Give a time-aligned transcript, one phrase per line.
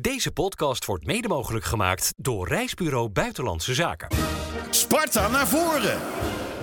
[0.00, 4.08] Deze podcast wordt mede mogelijk gemaakt door Reisbureau Buitenlandse Zaken.
[4.70, 5.98] Sparta naar voren.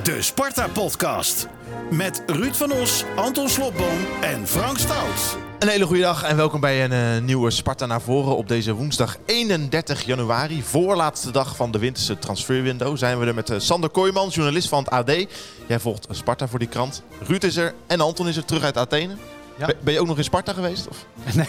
[0.04, 1.48] De Sparta-podcast.
[1.92, 5.38] Met Ruud van Os, Anton Slobboom en Frank Stout.
[5.60, 8.74] Een hele goede dag en welkom bij een eh, nieuwe Sparta naar voren op deze
[8.74, 10.64] woensdag 31 januari.
[10.64, 14.80] Voorlaatste dag van de winterse transferwindow zijn we er met eh, Sander Kooijman, journalist van
[14.80, 15.26] het AD.
[15.68, 17.04] Jij volgt Sparta voor die krant.
[17.28, 19.16] Ruud is er en Anton is er terug uit Athene.
[19.58, 19.66] Ja.
[19.66, 20.88] Ben, ben je ook nog in Sparta geweest?
[20.88, 21.06] Of?
[21.36, 21.48] Nee,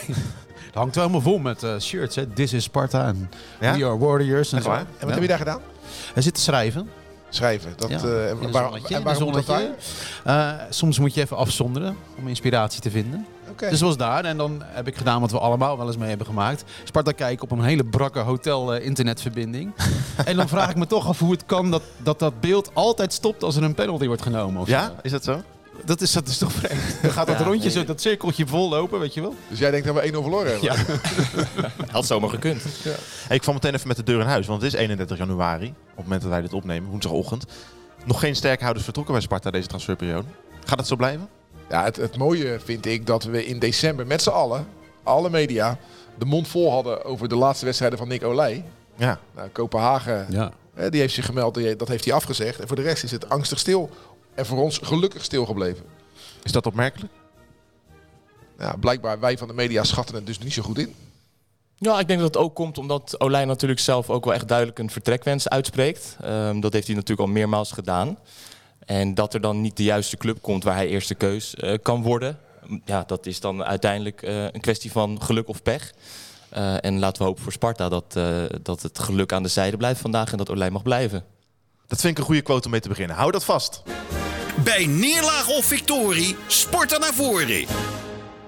[0.79, 2.17] hangt wel helemaal vol met eh, shirts.
[2.17, 2.27] Hè.
[2.27, 3.77] This is Sparta en Ja?
[3.77, 4.53] We are Warriors.
[4.53, 4.69] En zo.
[4.69, 5.61] wat heb je daar gedaan?
[6.15, 6.91] Hij zit te schrijven.
[7.31, 7.73] Schrijven.
[7.77, 8.01] Dat, Ja,
[8.51, 10.55] waar- zonnetje, en waarom moet dat daar?
[10.57, 13.27] Eh, soms moet je even afzonderen om inspiratie te vinden.
[13.71, 16.27] Dus was daar en dan heb ik gedaan wat we allemaal wel eens mee hebben
[16.27, 16.65] gemaakt.
[16.85, 19.73] Sparta kijken op een hele brakke hotel eh, internetverbinding.
[20.25, 23.13] en dan vraag ik me toch af hoe het kan dat, dat dat beeld altijd
[23.13, 24.61] stopt als er een penalty wordt genomen.
[24.61, 24.93] Of Ja, zo.
[25.03, 25.43] is dat zo?
[25.85, 26.83] Dat is, dat is toch vreemd.
[27.03, 27.71] Dan gaat dat Ja, rondje, nee.
[27.71, 29.35] zo, dat cirkeltje vol lopen, weet je wel.
[29.49, 30.73] Dus jij denkt dat we 1-0 verloren hebben?
[30.73, 30.77] Ja.
[31.91, 32.63] Had zomaar gekund.
[33.29, 35.67] Hey, ik val meteen even met de deur in huis, want het is 31 januari.
[35.67, 37.45] Op het moment dat wij dit opnemen, woensdagochtend.
[38.05, 40.27] Nog geen sterkhouders vertrokken bij Sparta deze transferperiode.
[40.65, 41.29] Gaat het zo blijven?
[41.69, 44.67] Ja, het, het mooie vind ik dat we in december met z'n allen,
[45.03, 45.79] alle media,
[46.19, 48.65] de mond vol hadden over de laatste wedstrijden van Nick Olij.
[48.97, 49.19] Ja.
[49.35, 50.53] Nou, Kopenhagen, Ja.
[50.75, 52.61] hè, die heeft zich gemeld, die- dat heeft hij afgezegd.
[52.61, 53.91] En voor de rest is het angstig stil.
[54.39, 55.85] En voor ons gelukkig stil gebleven.
[56.43, 57.13] Is dat opmerkelijk?
[58.59, 60.95] Ja, blijkbaar, wij van de media schatten het dus niet zo goed in.
[61.77, 64.79] Ja, ik denk dat het ook komt omdat Olij natuurlijk zelf ook wel echt duidelijk
[64.79, 66.17] een vertrekwens uitspreekt.
[66.21, 68.19] Ehm, dat heeft hij natuurlijk al meermaals gedaan.
[68.87, 72.03] En dat er dan niet de juiste club komt waar hij eerste keus eh, kan
[72.03, 72.39] worden.
[72.85, 75.93] Ja, dat is dan uiteindelijk eh, een kwestie van geluk of pech.
[76.49, 79.77] Eh, en laten we hopen voor Sparta dat, eh, dat het geluk aan de zijde
[79.77, 81.25] blijft vandaag en dat Olij mag blijven.
[81.87, 83.17] Dat vind ik een goede quote om mee te beginnen.
[83.17, 83.83] Hou dat vast.
[84.65, 87.67] Bij neerlaag of victorie, Sparta naar voren.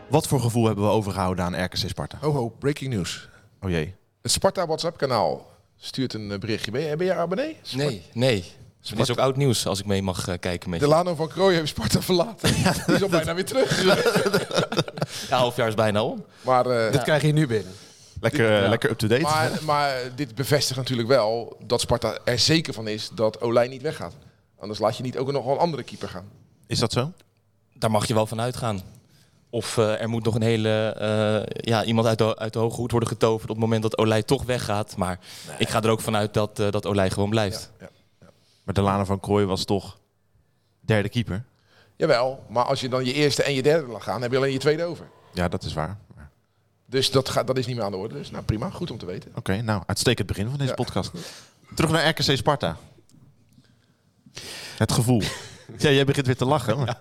[0.09, 2.19] Wat voor gevoel hebben we overgehouden aan RKC Sparta?
[2.21, 3.29] Ho ho, breaking news.
[3.61, 3.95] Oh jee.
[4.23, 6.71] Het Sparta WhatsApp kanaal stuurt een eh, berichtje.
[6.71, 7.57] Ben je, ben je abonnee?
[7.73, 8.45] Nee, nee.
[8.89, 10.87] Het is ook oud nieuws als ik mee mag eh, kijken met je.
[10.87, 12.55] Delano van Krooij heeft Sparta verlaten.
[12.87, 13.83] Die is al bijna weer terug.
[15.29, 16.25] Ja, half jaar is bijna om.
[16.41, 17.73] Maar, eh, Dat krijg je nu binnen.
[18.21, 19.23] Lekker, lekker up-to-date.
[19.23, 23.83] Maar, maar dit bevestigt natuurlijk wel dat Sparta er zeker van is dat Olij niet
[23.83, 24.15] weggaat.
[24.61, 26.29] Anders laat je niet ook nog een andere keeper gaan.
[26.67, 27.13] Is dat zo?
[27.81, 28.81] daar mag je wel van uitgaan.
[29.51, 32.77] Of eh, er moet nog een hele eh, ja, iemand uit de, uit de hoge
[32.77, 34.97] hoed worden getoverd op het moment dat Olij toch weggaat.
[34.97, 35.19] Maar
[35.59, 37.71] ik ga er ook vanuit dat, eh, dat Olij gewoon blijft.
[37.81, 37.89] Ja.
[38.65, 39.99] Maar de Lana van Krooi was toch
[40.81, 41.45] derde keeper?
[41.97, 44.53] Jawel, maar als je dan je eerste en je derde laat gaan, heb je alleen
[44.53, 45.07] je tweede over.
[45.33, 45.99] Ja, dat is waar.
[46.87, 48.15] Dus dat, gaat, dat is niet meer aan de orde.
[48.15, 49.33] Dus nou prima, goed om te weten.
[49.35, 50.75] Oké, nou, uitstekend begin van deze Ja.
[50.75, 51.11] podcast.
[51.75, 52.77] Terug naar RKC Sparta.
[54.81, 55.23] Het gevoel.
[55.79, 56.79] ja, jij begint weer te lachen.
[56.79, 56.99] maar-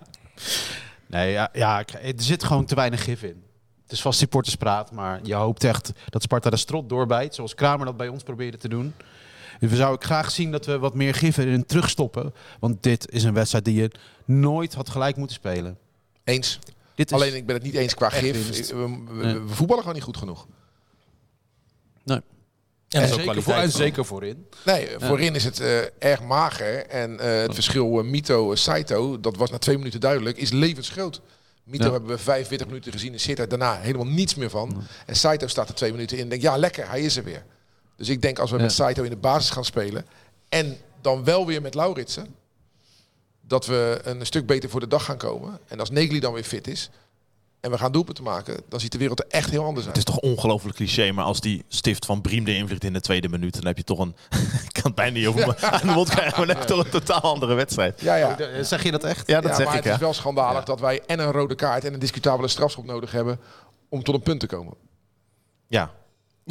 [1.06, 3.42] Nee, ja, ja, ik- er zit gewoon te weinig gif in.
[3.82, 7.34] Het is vast supporterspraat, maar je hoopt echt dat Sparta de strot doorbijt.
[7.34, 8.94] Zoals Kramer dat bij ons probeerde te doen.
[9.60, 12.34] Dus we zouden graag zien dat we wat meer gif erin terugstoppen.
[12.60, 13.90] Want dit is een wedstrijd die je
[14.24, 15.78] nooit had gelijk moeten spelen.
[16.24, 16.58] Eens.
[16.94, 18.68] Dit is, Alleen ik ben het niet eens qua gif.
[18.70, 20.46] We, we voetballen gewoon niet goed genoeg.
[22.04, 22.20] nee.
[22.90, 23.62] En En, zeker, voor, kwaliteit.
[23.64, 24.46] en zeker voorin.
[24.64, 26.86] Nee, voorin is het eh, erg mager.
[26.86, 31.20] En eh, het verschil eh, Mito-Saito, dat was na twee minuten duidelijk, is levensgroot.
[31.64, 31.90] Mito Ja.
[31.90, 34.82] hebben we 45 minuten gezien en zit er daarna helemaal niets meer van.
[35.06, 37.44] En Saito staat er twee minuten in en denkt, ja lekker, hij is er weer.
[37.96, 38.62] Dus ik denk als we Ja.
[38.62, 40.06] met Saito in de basis gaan spelen
[40.48, 42.34] en dan wel weer met Lauritsen,
[43.40, 45.58] dat we een stuk beter voor de dag gaan komen.
[45.68, 46.90] En als Negli dan weer fit is
[47.60, 50.08] en we gaan doelpunten maken, dan ziet de wereld er echt heel anders Het uit.
[50.08, 53.28] is toch ongelooflijk cliché, maar als die stift van Briem de invliegt in de tweede
[53.28, 54.16] minuut, dan heb je toch een...
[54.66, 56.84] ik kan het bijna niet over aan de mond krijgen, maar dan heb je toch
[56.84, 58.00] een totaal andere wedstrijd.
[58.00, 58.28] Ja, ja.
[58.30, 59.26] Oh, de- zeg je dat echt?
[59.26, 59.94] Ja, dat ja, zeg maar ik, het ja.
[59.94, 60.64] is wel schandalig Ja.
[60.64, 63.40] dat wij en een rode kaart en een discutabele strafschop nodig hebben
[63.88, 64.74] om tot een punt te komen.
[65.66, 65.90] Ja,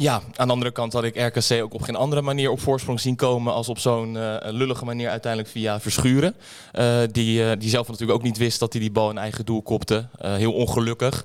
[0.00, 3.00] Ja, aan de andere kant had ik RKC ook op geen andere manier op voorsprong
[3.00, 6.34] zien komen als op zo'n eh, lullige manier uiteindelijk via Verschuren.
[6.72, 9.44] Eh, die, eh, die zelf natuurlijk ook niet wist dat hij die bal in eigen
[9.44, 10.06] doel kopte.
[10.20, 11.24] Heel ongelukkig.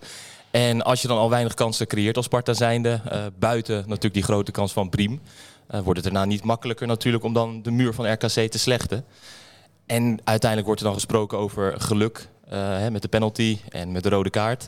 [0.52, 3.02] En als je dan al weinig kansen creëert als Sparta zijnde,
[3.40, 5.22] buiten natuurlijk die grote kans van Briem,
[5.68, 9.06] eh, wordt het daarna niet makkelijker natuurlijk om dan de muur van RKC te slechten.
[9.86, 14.10] En uiteindelijk wordt er dan gesproken over geluk hè, met de penalty en met de
[14.10, 14.68] rode kaart.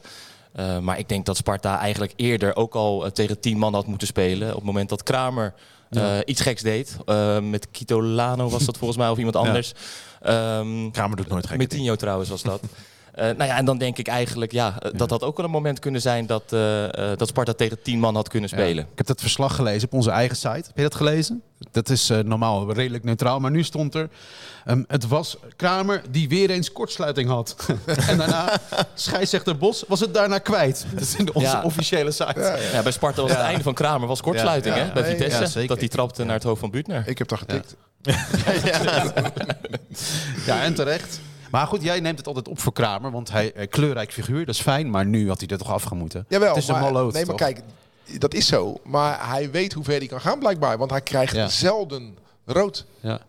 [0.60, 3.88] Uh, maar ik denk dat Sparta eigenlijk eerder ook al uh, tegen tien man had
[3.88, 4.50] moeten spelen.
[4.50, 5.54] Op het moment dat Kramer
[5.90, 6.26] uh, ja.
[6.26, 6.98] iets geks deed.
[7.42, 9.74] Met Kitolano was dat volgens mij of iemand anders.
[10.22, 10.60] Ja.
[10.60, 11.58] Um, Kramer doet nooit gek.
[11.58, 12.62] Met Tino trouwens was dat.
[13.18, 15.52] Eh, nou ja, en dan denk ik eigenlijk ja, eh, dat dat ook wel een
[15.52, 18.84] moment kunnen zijn dat, eh, eh, dat Sparta tegen tien man had kunnen spelen.
[18.92, 20.50] Ik heb dat verslag gelezen op onze eigen site.
[20.68, 21.42] Heb je dat gelezen?
[21.72, 24.10] Dat is eh, normaal redelijk neutraal, maar nu stond er...
[24.66, 27.56] ehm, het was Kramer die weer eens kortsluiting had.
[28.10, 28.54] en daarna,
[28.94, 30.86] scheidsrechter Bos, was het daarna kwijt.
[30.94, 31.62] Dat is in onze Ja.
[31.64, 32.58] officiële site.
[32.74, 35.66] Ja, bij Sparta was het einde van Kramer was kortsluiting Ja, hè, bij Vitesse.
[35.66, 37.04] dat hij trapte naar het hoofd van Buutner.
[37.08, 37.76] Ik heb dat getikt.
[40.46, 41.20] Ja, en terecht.
[41.52, 44.56] Maar goed, jij neemt het altijd op voor Kramer, want hij eh, kleurrijk figuur, dat
[44.56, 44.90] is fijn.
[44.90, 46.26] Maar nu had hij er toch afgemoeten.
[46.30, 47.48] Jawel, het is een maar, malloot, nee, maar toch?
[47.48, 47.62] kijk,
[48.20, 48.78] dat is zo.
[48.84, 50.78] Maar hij weet hoe ver hij kan gaan blijkbaar.
[50.78, 51.48] Want hij krijgt Ja.
[51.48, 52.86] zelden rood.
[53.00, 53.12] Ja.
[53.12, 53.22] Het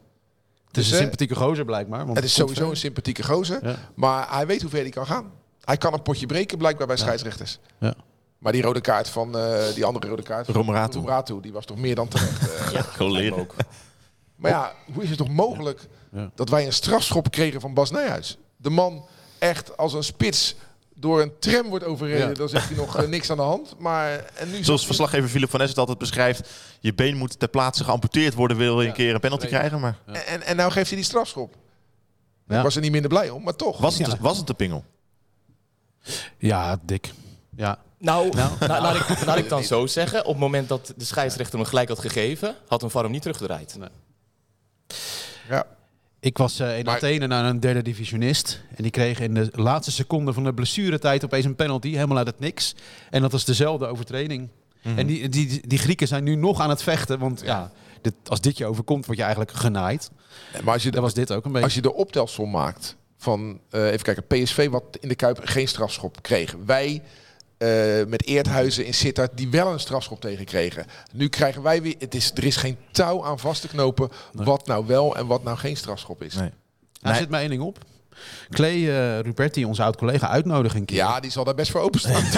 [0.76, 2.04] Dus, is een hè, sympathieke gozer blijkbaar.
[2.04, 3.66] Want Het is sowieso een sympathieke gozer.
[3.68, 3.76] Ja.
[3.94, 5.30] Maar hij weet hoe ver hij kan gaan.
[5.64, 7.58] Hij kan een potje breken blijkbaar bij scheidsrechters.
[7.78, 7.94] Ja.
[8.38, 10.96] Maar die rode kaart van eh, die andere rode kaart van Romeratu.
[10.98, 12.72] Romeratu, die was toch meer dan terecht.
[12.72, 12.82] eh.
[12.96, 13.46] Gewoon leren.
[14.38, 16.30] Maar ja, hoe is het toch mogelijk Ja.
[16.34, 18.38] dat wij een strafschop kregen van Bas Nijhuis?
[18.56, 19.06] De man
[19.38, 20.54] echt als een spits
[20.94, 22.28] door een tram wordt overreden.
[22.28, 22.34] Ja.
[22.34, 23.74] Dan zegt hij nog eh, niks aan de hand.
[23.78, 26.50] Maar en nu Zoals verslaggever Philip van Ness het altijd beschrijft.
[26.80, 28.56] Je been moet ter plaatse geamputeerd worden.
[28.56, 29.52] Wil je een keer een penalty Nee.
[29.54, 29.80] krijgen.
[29.80, 31.54] Maar En, en, en nou geeft hij die strafschop.
[32.48, 32.56] Ja.
[32.56, 33.78] Ik was er niet minder blij om, maar toch.
[33.78, 34.16] was het, Ja.
[34.20, 34.84] was het de pingel?
[36.38, 37.12] Ja, dik.
[37.56, 37.78] Ja.
[37.98, 38.50] Nou, Nou.
[38.60, 40.20] nou, laat, ik, laat ik dan zo zeggen.
[40.24, 43.76] Op het moment dat de scheidsrechter hem gelijk had gegeven, had VAR hem niet teruggedraaid.
[45.48, 45.66] Ja.
[46.20, 48.62] Ik was eh, in Maar- Athene naar een derde divisionist.
[48.76, 51.90] En die kreeg in de laatste seconde van de blessuretijd opeens een penalty.
[51.92, 52.74] Helemaal uit het niks.
[53.10, 54.48] En dat was dezelfde overtreding.
[54.96, 57.18] En die, die, die Grieken zijn nu nog aan het vechten.
[57.18, 57.70] Want ja,
[58.02, 60.10] dit, als dit je overkomt, word je eigenlijk genaaid.
[60.64, 61.64] Maar als je, Dat was dit ook een beetje.
[61.66, 65.68] als je de optelsom maakt van, eh, even kijken, PSV wat in de Kuip geen
[65.68, 66.56] strafschop kreeg.
[66.66, 67.02] Wij
[67.58, 67.68] eh,
[68.06, 70.86] met Eerthuizen in Sittard die wel een strafschop tegen kregen.
[71.12, 74.66] Nu krijgen wij weer, het is, er is geen touw aan vast te knopen wat
[74.66, 76.34] nou wel en wat nou geen strafschop is.
[76.34, 76.50] Nee.
[77.00, 77.20] Daar Nee.
[77.20, 77.78] zit mij één ding op.
[78.50, 80.96] Clay eh, Ruperti, onze oud-collega, uitnodigen een keer.
[80.96, 82.22] Ja, die zal daar best voor openstaan.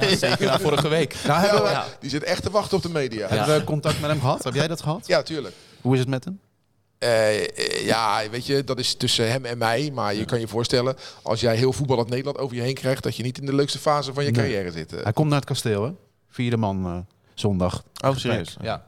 [0.00, 1.16] Ja, zeker na vorige week.
[1.26, 3.26] Nou, hebben, we, Ja, die zit echt te wachten op de media.
[3.28, 4.44] Ja, hebben we contact met hem gehad?
[4.44, 5.24] Heb jij dat gehad?
[5.24, 5.54] tuurlijk.
[5.80, 6.40] Hoe is het met hem?
[7.02, 9.90] Eh, eh, ja, weet je, dat is tussen hem en mij.
[9.94, 13.02] Maar je kan je voorstellen, als jij heel voetbal uit Nederland over je heen krijgt,
[13.02, 14.40] dat je niet in de leukste fase van je Nee.
[14.40, 14.92] carrière zit.
[14.92, 15.02] eh.
[15.02, 15.90] Hij komt naar het kasteel, hè?
[16.28, 16.96] Vierde man eh,
[17.34, 17.82] zondag.
[18.04, 18.56] Oh, serieus?
[18.60, 18.84] Ja.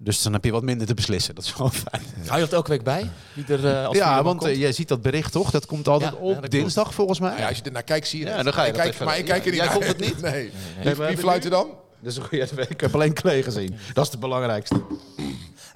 [0.00, 1.34] Dus dan heb je wat minder te beslissen.
[1.34, 2.02] Dat is wel fijn.
[2.26, 3.10] Hou je dat elke week bij?
[3.34, 4.56] Wie als Ja, want komt?
[4.56, 5.50] jij ziet dat bericht toch?
[5.50, 7.38] Dat komt altijd Ja, op dat dinsdag volgens mij.
[7.38, 8.44] Ja, als je er naar kijkt, zie je Ja, het.
[8.44, 9.74] dan ga je Ik dat kijk, even- Maar ik kijk er niet Jij naar.
[9.74, 10.20] vond het niet?
[10.20, 10.32] Nee.
[10.32, 10.50] Nee,
[10.82, 11.68] Wie, maar wie fluit er dan?
[12.00, 13.76] Dus een goeie- ik heb alleen Klee gezien.
[13.92, 14.80] Dat is het belangrijkste.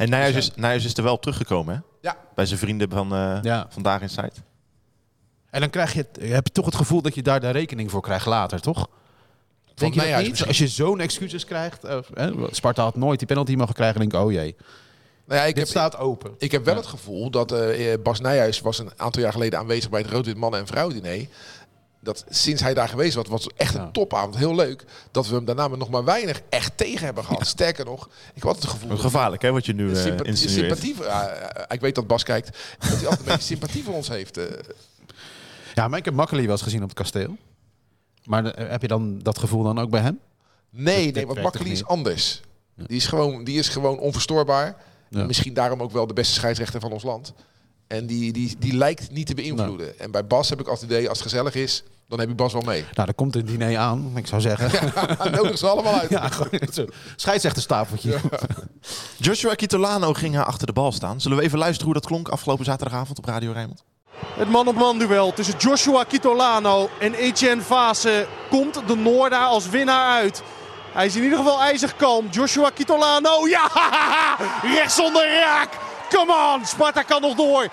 [0.02, 1.80] En Nijhuis is, Nijhuis is er wel op teruggekomen, hè?
[2.08, 2.16] Ja.
[2.34, 3.66] Bij zijn vrienden van eh Ja.
[3.70, 4.32] Vandaag in Site.
[5.50, 7.90] En dan krijg je, het- heb je toch het gevoel dat je daar de rekening
[7.90, 8.88] voor krijgt later, toch?
[9.74, 10.30] Denk je Nijhuis niet?
[10.30, 10.48] misschien.
[10.48, 11.84] Als je zo'n excuses krijgt.
[11.84, 14.00] eh, hè, Sparta had nooit die penalty mogen krijgen.
[14.00, 14.56] denk ik, oh jee.
[15.26, 16.34] Nou ja, ik Dit heb, staat open.
[16.38, 19.90] ik heb wel het gevoel dat eh, Bas Nijhuis was een aantal jaar geleden aanwezig
[19.90, 21.26] bij het Rood-Wit Mannen- en Vrouwen-diner.
[22.04, 23.80] Dat sinds hij daar geweest was, was het echt Ja.
[23.80, 24.36] een topavond.
[24.36, 24.84] Heel leuk.
[25.10, 27.46] Dat we hem daarna nog maar weinig echt tegen hebben gehad.
[27.46, 28.96] Sterker nog, ik had het gevoel...
[28.96, 30.58] Gevaarlijk, hè, wat je nu eh sympathie, insinueert.
[30.60, 32.58] sympathie voor, ja, eh, ik weet dat Bas kijkt.
[32.78, 34.36] Dat hij altijd een beetje sympathie voor ons heeft.
[34.36, 34.44] eh.
[35.74, 37.36] Ja, maar ik heb Makkeli wel eens gezien op het kasteel.
[38.24, 40.18] Maar heb je dan dat gevoel dan ook bij hem?
[40.70, 42.40] Nee, nee, want toch is anders.
[42.74, 44.76] Die is gewoon, die is gewoon onverstoorbaar.
[45.08, 45.24] Ja.
[45.24, 47.32] Misschien daarom ook wel de beste scheidsrechter van ons land.
[47.92, 49.98] En die, die, die lijkt niet te beïnvloeden.
[49.98, 52.34] En bij Bas heb ik altijd het idee, als het gezellig is, dan heb je
[52.34, 52.84] Bas wel mee.
[52.94, 54.70] Nou, er komt een diner aan, ik zou zeggen.
[55.18, 56.16] Ja, Nodig ze allemaal uit.
[56.34, 58.18] gewoon zo'n scheidsrechterstafeltje.
[59.16, 61.20] Joshua Kitolano ging haar achter de bal staan.
[61.20, 63.84] Zullen we even luisteren hoe dat klonk afgelopen zaterdagavond op Radio Rijnmond?
[64.34, 70.42] Het man-op-man duel tussen Joshua Kitolano en Etienne Vase komt de Noorda als winnaar uit.
[70.92, 72.26] Hij is in ieder geval ijzig kalm.
[72.30, 73.70] Joshua Kitolano, ja!
[74.76, 75.90] Rechts onder raak!
[76.12, 77.68] Come on, Sparta kan nog door.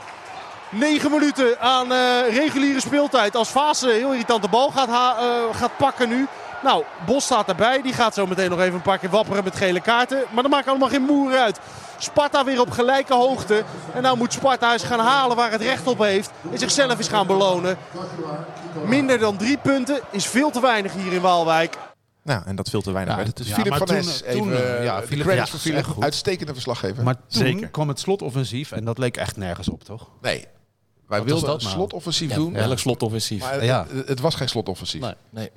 [0.72, 3.36] 9 minuten aan eh, reguliere speeltijd.
[3.36, 6.28] Als Vase heel irritant de bal gaat, eh, gaat pakken nu.
[6.64, 7.82] Nou, Bos staat erbij.
[7.82, 10.24] Die gaat zo meteen nog even een paar keer wapperen met gele kaarten.
[10.32, 11.60] Maar dat maakt allemaal geen moer uit.
[11.98, 13.64] Sparta weer op gelijke hoogte.
[13.94, 16.32] En nou moet Sparta eens gaan halen waar het recht op heeft.
[16.52, 17.78] En zichzelf eens gaan belonen.
[18.86, 21.78] Minder dan drie punten is veel te weinig hier in Waalwijk.
[22.24, 23.38] Nou, en dat veel te weinig Ja, werd.
[23.38, 23.96] Dus ja, Philip van toen-
[24.26, 25.32] even ja, Philip-
[25.64, 26.04] ja, voor.
[26.04, 27.04] Uitstekende verslaggever.
[27.04, 27.68] Maar toen Zeker.
[27.68, 30.08] kwam het slotoffensief en dat leek echt nergens op, toch?
[30.22, 30.48] nee,
[31.10, 31.76] wij wilden dat een nou?
[31.76, 32.54] slotoffensief Ja, doen.
[32.54, 33.42] Welk slotoffensief?
[33.42, 33.86] Maar Ja.
[33.90, 35.02] het, het was geen slotoffensief.
[35.02, 35.14] Nee.
[35.30, 35.50] Nee.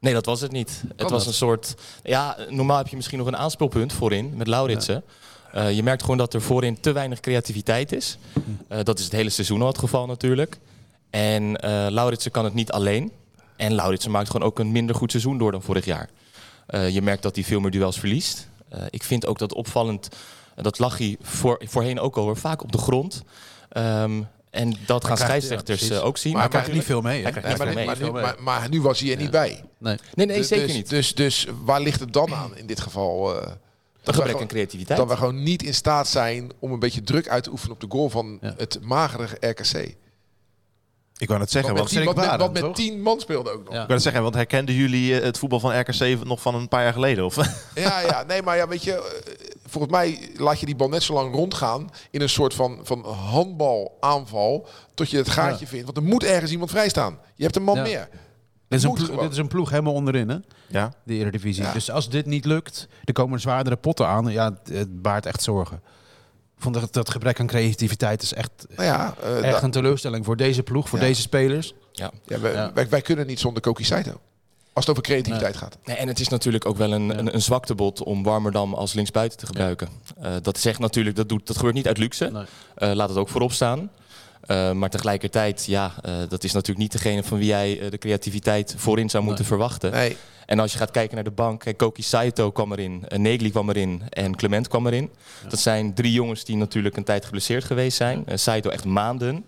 [0.00, 0.82] Nee, dat was het niet.
[0.96, 1.26] het was dat?
[1.26, 1.74] een soort.
[2.02, 5.02] Ja, normaal heb je misschien nog een aanspeelpunt voorin met Lauritsen.
[5.52, 8.18] Eh, je merkt gewoon dat er voorin te weinig creativiteit is.
[8.68, 10.58] Eh, dat is het hele seizoen al het geval natuurlijk.
[11.10, 13.12] En eh Lauritsen kan het niet alleen.
[13.56, 16.08] En Lauritsen maakt gewoon ook een minder goed seizoen door dan vorig jaar.
[16.66, 18.48] Eh, je merkt dat hij veel meer duels verliest.
[18.68, 20.08] Eh, ik vind ook dat opvallend,
[20.54, 23.22] dat lag hij voor, voorheen ook al hoor, vaak op de grond.
[23.68, 24.22] Ehm,
[24.54, 26.32] En dat gaan scheidsrechters ja, eh, ook zien.
[26.32, 27.16] Maar hij krijgt niet natuurlijk- veel mee.
[27.24, 27.30] Hè?
[27.30, 28.42] Hij krijgt niet nu- veel maar, mee.
[28.44, 29.64] maar, maar nu was hij er niet bij.
[29.78, 29.96] Nee.
[30.14, 30.88] Nee, nee, Dus- zeker dus, niet.
[30.88, 33.34] Dus, dus waar ligt het dan aan in dit geval?
[33.34, 33.52] eh, Een
[34.04, 34.98] we gebrek gewoon, aan creativiteit.
[34.98, 37.80] dat we gewoon niet in staat zijn om een beetje druk uit te oefenen op
[37.80, 38.54] de goal van Ja.
[38.56, 39.94] het magere RKC.
[41.16, 43.50] Ik wou het zeggen, Wat want, met, tien, wat, met, wat met tien man speelde
[43.50, 43.72] ook nog.
[43.72, 43.80] Ja.
[43.80, 46.68] ik wou het zeggen, want herkenden jullie eh, het voetbal van RKC nog van een
[46.68, 47.24] paar jaar geleden?
[47.24, 47.36] Of?
[47.74, 49.22] Ja, ja, nee, maar ja, weet je,
[49.66, 53.04] volgens mij laat je die bal net zo lang rondgaan in een soort van, van
[53.06, 55.84] handbalaanval tot je het gaatje vindt.
[55.84, 57.18] Want er moet ergens iemand vrijstaan.
[57.34, 57.82] Je hebt een man Ja.
[57.82, 58.08] meer.
[58.68, 60.36] Dit, is een ploeg, dit is een ploeg helemaal onderin, hè?
[60.66, 60.92] ja?
[61.04, 61.62] De Eredivisie.
[61.64, 61.72] Ja.
[61.72, 64.26] Dus als dit niet lukt, er komen zwaardere potten aan.
[64.26, 65.76] Ja, het, baart echt zorgen.
[66.56, 70.24] Ik vond dat, dat gebrek aan creativiteit is echt, Nou ja, eh, echt een teleurstelling
[70.24, 71.04] voor deze ploeg, voor Ja.
[71.04, 71.74] deze spelers.
[71.92, 72.10] Ja.
[72.24, 72.72] ja, wij, Ja.
[72.72, 74.20] Wij, wij kunnen niet zonder Koki Saito.
[74.74, 75.78] Als het over creativiteit gaat.
[75.84, 77.18] Nee, en het is natuurlijk ook wel een, Ja.
[77.18, 79.88] een, een zwaktebod om Warmerdam als linksbuiten te gebruiken.
[80.20, 82.30] Eh, dat zegt natuurlijk, dat, doet, dat gebeurt niet uit luxe.
[82.32, 82.44] Nee.
[82.74, 83.90] Eh, laat het ook voorop staan.
[84.40, 88.74] Eh, maar tegelijkertijd, ja, eh, dat is natuurlijk niet degene van wie jij de creativiteit
[88.76, 89.90] voorin zou moeten verwachten.
[89.90, 90.16] Nee,
[90.46, 93.50] En als je gaat kijken naar de bank, kijk, Koki Saito kwam erin, uh, Negli
[93.50, 95.10] kwam erin en Clement kwam erin.
[95.48, 98.24] Dat zijn drie jongens die natuurlijk een tijd geblesseerd geweest zijn.
[98.34, 99.44] Saito echt maanden.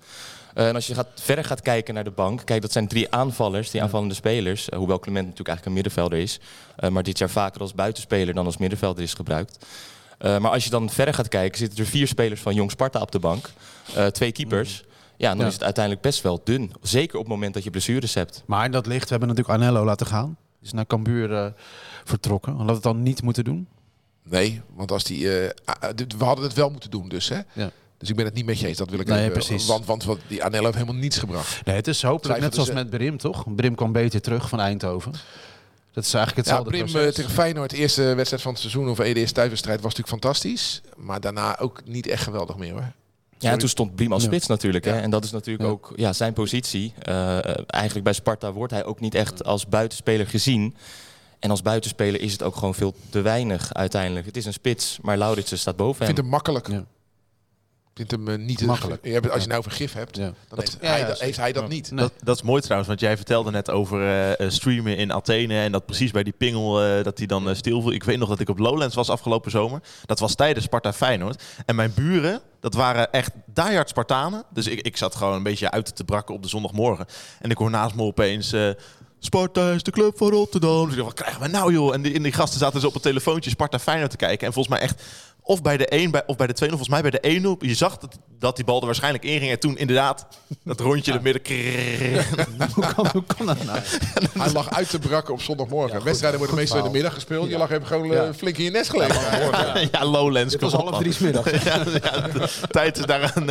[0.57, 3.11] Eh, en als je gaat, verder gaat kijken naar de bank, kijk, dat zijn drie
[3.11, 4.69] aanvallers, die aanvallende spelers.
[4.69, 6.41] Eh, hoewel Clement natuurlijk eigenlijk een middenvelder is.
[6.77, 9.67] eh, maar dit jaar vaker als buitenspeler dan als middenvelder is gebruikt.
[10.19, 13.01] Eh, maar als je dan verder gaat kijken, zitten er vier spelers van Jong Sparta
[13.01, 13.51] op de bank.
[13.95, 14.85] Eh, twee keepers.
[15.17, 15.47] Ja, dan Ja.
[15.47, 16.73] is het uiteindelijk best wel dun.
[16.83, 18.43] Zeker op het moment dat je blessures hebt.
[18.47, 20.27] Maar dat ligt, we hebben natuurlijk Anello laten gaan.
[20.59, 21.47] Die is naar Cambuur eh,
[22.05, 22.49] vertrokken.
[22.51, 23.69] Hadden we het dan niet moeten doen?
[24.23, 25.55] nee, want als die, we
[26.19, 27.29] hadden het wel moeten doen dus.
[27.29, 27.41] Hè?
[27.53, 27.71] Ja.
[27.99, 28.79] Dus ik ben het niet met je eens.
[28.79, 29.67] Dat wil ik Nee, even, precies.
[29.67, 31.65] Want, want, want die Anello heeft helemaal niets gebracht.
[31.65, 33.55] Nee, het is hopelijk net zoals ze- met Brim, toch?
[33.55, 35.13] Brim kwam beter terug van Eindhoven.
[35.93, 37.15] Dat is eigenlijk Ja, hetzelfde Prim eh, proces.
[37.15, 40.81] tegen Feyenoord, de eerste wedstrijd van het seizoen of eerste thuiswedstrijd was natuurlijk fantastisch.
[40.97, 42.93] Maar daarna ook niet echt geweldig meer hoor.
[43.39, 44.29] Ja, en toen stond Biem als Ja.
[44.29, 44.85] spits natuurlijk.
[44.85, 44.95] Hè?
[44.97, 45.01] Ja.
[45.01, 45.71] En dat is natuurlijk Ja.
[45.71, 46.93] ook ja, zijn positie.
[47.03, 50.75] Eh, eh, eigenlijk bij Sparta wordt hij ook niet echt als buitenspeler gezien.
[51.39, 54.27] En als buitenspeler is het ook gewoon veel te weinig uiteindelijk.
[54.27, 56.07] Het is een spits, maar Lauritsen staat boven Ik hem.
[56.07, 56.69] vind hem makkelijk.
[56.69, 56.85] Ja.
[57.99, 59.05] Ik vind hem eh, niet Makkelijk.
[59.05, 60.23] Je hebt, als je nou vergif hebt, Ja.
[60.23, 61.91] dan Dat- heeft, ja, hij, ja, dat, heeft hij dat niet.
[61.91, 62.01] Nee.
[62.01, 65.61] Dat, dat is mooi trouwens, want jij vertelde net over eh, eh, streamen in Athene
[65.61, 67.93] en dat precies bij die pingel eh, dat hij dan eh, stil viel.
[67.93, 69.81] Ik weet nog dat ik op Lowlands was afgelopen zomer.
[70.07, 71.43] Dat was tijdens Sparta Feyenoord.
[71.67, 74.45] En mijn buren, dat waren echt diehard Spartanen.
[74.53, 77.07] Dus ik, ik zat gewoon een beetje uit te brakken op de zondagmorgen.
[77.41, 78.53] En ik hoor naast me opeens...
[78.53, 78.71] eh,
[79.19, 80.83] Sparta is de club van Rotterdam.
[80.85, 81.95] Dus ik dacht, wat krijgen we nou joh?
[81.95, 84.47] En die, en die gasten zaten dus op het telefoontje Sparta Feyenoord te kijken.
[84.47, 85.03] En volgens mij echt,
[85.47, 87.75] of bij de 1 bij, of bij de 2 volgens mij bij de 1 Je
[87.75, 89.51] zag dat, dat die bal er waarschijnlijk in ging.
[89.51, 90.27] En toen inderdaad,
[90.65, 91.43] dat rondje in het midden.
[92.75, 93.79] hoe, kan, hoe kan dat nou?
[94.39, 96.05] Hij lag uit te brakken op zondagmorgen.
[96.05, 97.49] Wedstrijden worden meestal in de middag gespeeld.
[97.51, 98.35] Je lag even gewoon Ja.
[98.35, 99.89] flink in je nest gelegen.
[99.93, 100.53] ja, Lowlands.
[100.53, 101.79] Het was half drie ja, ja,
[102.29, 103.49] de tijd is daar een,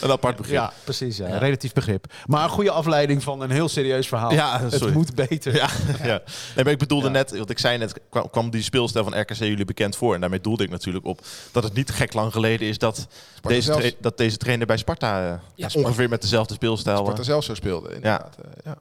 [0.00, 0.54] een apart begrip.
[0.56, 1.16] Ja, precies.
[1.16, 1.38] Ja.
[1.38, 2.06] Relatief begrip.
[2.26, 4.32] Maar een goede afleiding van een heel serieus verhaal.
[4.32, 5.54] Ja, het moet beter.
[5.54, 5.68] Ja,
[6.02, 6.22] ja.
[6.54, 7.12] Nee, maar ik bedoelde Ja.
[7.12, 10.14] net, want ik zei net, kwam, kwam die speelstijl van RKC jullie bekend voor.
[10.14, 13.06] En daarmee doelde ik natuurlijk op dat het niet gek lang geleden is dat,
[13.42, 13.94] deze, zelfs.
[14.00, 16.96] dat deze trainer bij Sparta eh, Ja, ongeveer met dezelfde speelstijl.
[16.96, 18.36] Sparta eh, zelf zo speelde, inderdaad.
[18.44, 18.76] Eh, ja.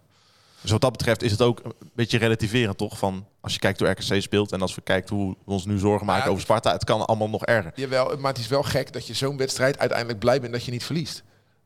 [0.62, 2.98] Dus wat dat betreft is het ook een beetje relativerend, toch?
[2.98, 5.78] Van als je kijkt hoe RKC speelt en als we kijken hoe we ons nu
[5.78, 7.72] zorgen maken Ja, over Sparta, het kan allemaal nog erger.
[7.75, 10.72] Jawel, maar het is wel gek dat je zo'n wedstrijd uiteindelijk blij bent dat je
[10.72, 11.24] niet verliest.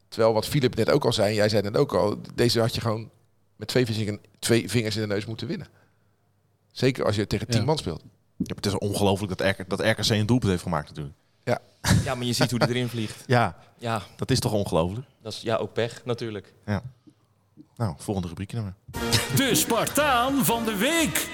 [0.07, 2.81] Terwijl wat Filip net ook al zei, jij zei net ook al, deze had je
[2.81, 3.09] gewoon
[3.55, 5.67] met twee vingers, in- twee vingers in de neus moeten winnen.
[6.71, 7.65] Zeker als je tegen tien Ja.
[7.65, 8.03] man speelt.
[8.43, 11.15] Ja, het is ongelooflijk dat, RK, dat RKC een doelpunt heeft gemaakt natuurlijk.
[12.03, 13.23] Ja, maar je ziet hoe die erin vliegt.
[13.27, 15.07] Ja, Ja, dat is toch ongelooflijk?
[15.21, 16.53] dat is ja, ook pech natuurlijk.
[17.75, 19.01] Nou, volgende rubriekje dan maar.
[19.35, 21.27] De Spartaan van de week.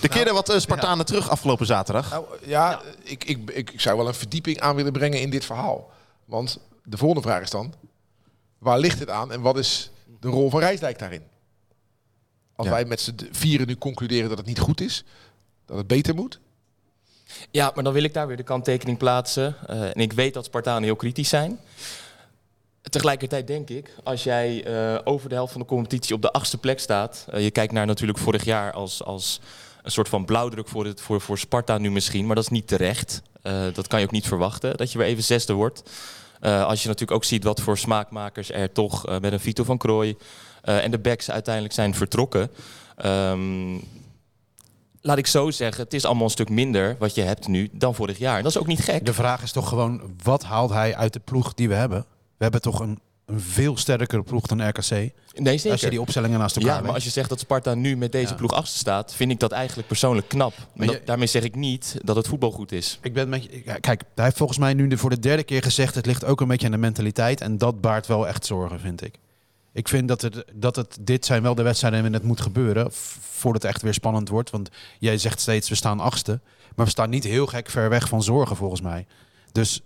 [0.00, 2.10] De keren wat eh, Spartanen terug afgelopen zaterdag.
[2.10, 5.44] Nou ja, Ik, ik, ik, ik zou wel een verdieping aan willen brengen in dit
[5.44, 5.90] verhaal.
[6.24, 7.74] Want de volgende vraag is dan,
[8.58, 9.90] waar ligt het aan en wat is
[10.20, 11.22] de rol van Rijsdijk daarin?
[12.56, 12.72] Als Ja.
[12.72, 15.04] wij met z'n vieren nu concluderen dat het niet goed is,
[15.66, 16.40] dat het beter moet.
[17.50, 19.56] Ja, maar dan wil ik daar weer de kanttekening plaatsen.
[19.66, 21.58] Eh, en ik weet dat Spartanen heel kritisch zijn.
[22.82, 26.58] Tegelijkertijd denk ik, als jij eh, over de helft van de competitie op de achtste
[26.58, 27.26] plek staat.
[27.30, 29.40] eh, je kijkt naar natuurlijk vorig jaar als, als
[29.82, 32.26] een soort van blauwdruk voor, het, voor, voor Sparta nu misschien.
[32.26, 33.22] Maar dat is niet terecht.
[33.72, 35.82] Dat kan je ook niet verwachten, dat je weer even zesde wordt.
[36.40, 40.16] Als je natuurlijk ook ziet wat voor smaakmakers er toch met een Vito van Krooi
[40.62, 42.50] en de backs uiteindelijk zijn vertrokken.
[42.96, 43.78] Ehm,
[45.06, 47.94] laat ik zo zeggen, het is allemaal een stuk minder wat je hebt nu dan
[47.94, 48.36] vorig jaar.
[48.36, 49.04] En dat is ook niet gek.
[49.06, 52.00] De vraag is toch gewoon, wat haalt hij uit de ploeg die we hebben?
[52.36, 54.90] We hebben toch een een veel sterkere ploeg dan RKC.
[54.90, 55.90] Nee, Als je zeker.
[55.90, 58.34] die opstellingen naast elkaar Ja, maar als je zegt dat Sparta nu met deze Ja.
[58.34, 60.52] ploeg achter staat, vind ik dat eigenlijk persoonlijk knap.
[60.74, 62.98] Maar Dat- je- daarmee zeg ik niet dat het voetbal goed is.
[63.02, 63.48] Ik ben met je,
[63.80, 65.94] kijk, hij heeft volgens mij nu voor de derde keer gezegd...
[65.94, 67.40] het ligt ook een beetje aan de mentaliteit.
[67.40, 69.14] En dat baart wel echt zorgen, vind ik.
[69.76, 72.92] Ik vind dat het, dat het dit zijn wel de wedstrijden waarin het moet gebeuren...
[73.20, 74.50] voordat het echt weer spannend wordt.
[74.50, 74.68] Want
[74.98, 76.40] jij zegt steeds, we staan achtste.
[76.74, 79.06] Maar we staan niet heel gek ver weg van zorgen, volgens mij.
[79.52, 79.82] Dus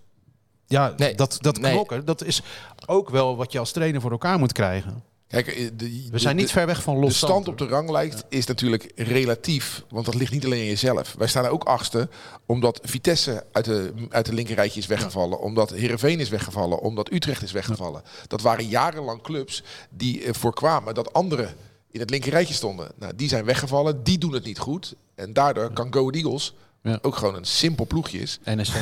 [0.66, 1.72] ja, Nee, dat, dat nee.
[1.72, 2.42] knokken, dat is
[2.86, 5.02] ook wel wat je als trainer voor elkaar moet krijgen.
[5.30, 7.66] Kijk, eh, de, We zijn de- niet ver weg van De los stand op de
[7.66, 11.14] ranglijst is natuurlijk relatief, want dat ligt niet alleen in jezelf.
[11.18, 12.08] Wij staan ook achtste,
[12.46, 17.42] omdat Vitesse uit de, uit de linkerrijtje is weggevallen, omdat Heerenveen is weggevallen, omdat Utrecht
[17.42, 18.02] is weggevallen.
[18.26, 21.54] Dat waren jarenlang clubs die eh, voorkwamen dat anderen
[21.90, 22.92] in het linkerrijtje stonden.
[22.98, 24.94] Nou, die zijn weggevallen, die doen het niet goed.
[25.14, 26.98] En daardoor kan Go Ahead Eagles, Ja.
[27.02, 28.72] ook gewoon een simpel ploegje is, NSC.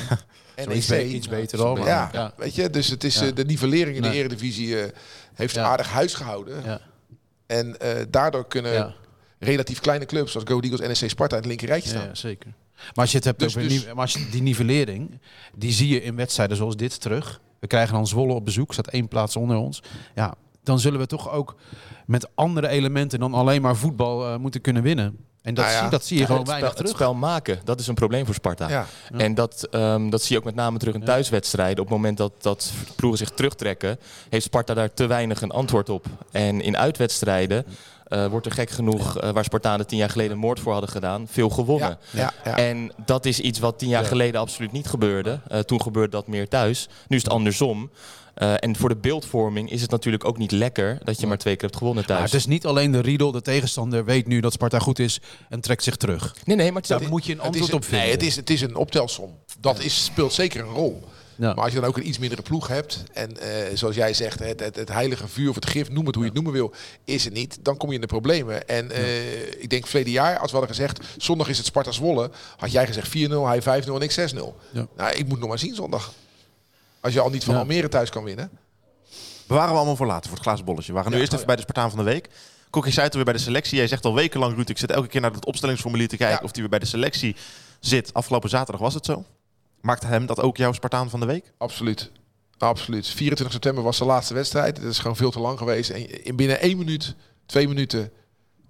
[0.57, 2.33] NEC, iets, iets beter maar- ja, ja.
[2.37, 3.27] weet je, dus het is Ja.
[3.27, 4.91] eh, de nivellering in de eredivisie eh,
[5.39, 6.63] heeft aardig huis gehouden.
[6.65, 6.81] Ja.
[7.47, 8.95] En eh, daardoor kunnen
[9.39, 12.07] relatief kleine clubs zoals Go Eagles, NEC, Sparta in het linkerrijtje staan.
[12.07, 12.53] Ja, zeker.
[12.77, 15.21] Maar als je het hebt Dus- over dus- maar als je die nivellering,
[15.57, 17.41] die zie je in wedstrijden zoals dit terug.
[17.59, 19.83] We krijgen dan Zwolle op bezoek, staat één plaats onder ons.
[20.15, 21.57] Ja, dan zullen we toch ook
[22.07, 25.17] met andere elementen dan alleen maar voetbal eh, moeten kunnen winnen.
[25.43, 25.83] En dat, Nou ja.
[25.83, 27.03] zie, dat zie je Ja, gewoon het, spel, weinig het terug.
[27.03, 28.69] spel maken, dat is een probleem voor Sparta.
[28.69, 28.87] Ja.
[29.17, 31.79] En dat, ehm, dat zie je ook met name terug in thuiswedstrijden.
[31.79, 35.89] Op het moment dat, dat ploegen zich terugtrekken, heeft Sparta daar te weinig een antwoord
[35.89, 36.07] op.
[36.31, 37.65] En in uitwedstrijden
[38.09, 41.27] eh, wordt er gek genoeg, eh, waar Spartanen tien jaar geleden moord voor hadden gedaan,
[41.31, 41.99] veel gewonnen.
[42.11, 42.57] Ja, ja, ja.
[42.57, 45.41] En dat is iets wat tien jaar geleden absoluut niet gebeurde.
[45.49, 46.89] Eh, toen gebeurde dat meer thuis.
[47.09, 47.91] Nu is het andersom.
[48.39, 51.55] Eh, en voor de beeldvorming is het natuurlijk ook niet lekker dat je maar twee
[51.55, 52.33] keer hebt gewonnen Maar thuis.
[52.33, 55.61] het is niet alleen de riedel, de tegenstander weet nu dat Sparta goed is en
[55.61, 56.35] trekt zich terug.
[56.45, 58.07] Nee, nee, maar het is Daar moet je een Het antwoord op een- vinden.
[58.07, 59.39] nee, het is, het is een optelsom.
[59.61, 61.03] Dat is, speelt zeker een rol.
[61.37, 61.55] Ja.
[61.55, 63.03] Maar als je dan ook een iets mindere ploeg hebt.
[63.13, 66.15] En eh, zoals jij zegt, het, het, het heilige vuur of het gif, noem het
[66.15, 66.73] hoe je het noemen wil,
[67.05, 67.59] is er niet.
[67.63, 68.69] Dan kom je in de problemen.
[68.69, 72.31] En eh, ik denk verleden jaar, als we hadden gezegd, zondag is het Sparta Zwolle.
[72.57, 73.11] Had jij gezegd 4-0,
[73.47, 74.55] hij 5-0 en ik 6-0.
[74.73, 74.87] Ja.
[74.97, 76.13] Nou, ik moet nog maar zien zondag.
[77.01, 77.61] Als je al niet van Ja.
[77.61, 78.51] Almere thuis kan winnen.
[79.47, 80.87] Bewaren we allemaal voor later, voor het glazen bolletje.
[80.89, 82.29] We waren nu Ja, eerst oh even bij de Spartaan van de Week.
[82.71, 83.77] Kokkie zei het weer bij de selectie.
[83.79, 86.45] Jij zegt al wekenlang, Ruud, ik zit elke keer naar het opstellingsformulier te kijken Ja.
[86.45, 87.37] of die weer bij de selectie
[87.81, 88.15] zit.
[88.15, 89.25] Afgelopen zaterdag was het zo.
[89.81, 91.53] Maakte hem dat ook jouw Spartaan van de Week?
[91.59, 92.11] Absoluut.
[92.59, 93.07] Absoluut.
[93.07, 94.77] 24 september was de laatste wedstrijd.
[94.77, 95.91] Het is gewoon veel te lang geweest.
[95.91, 97.15] En in binnen één minuut,
[97.47, 98.11] twee minuten,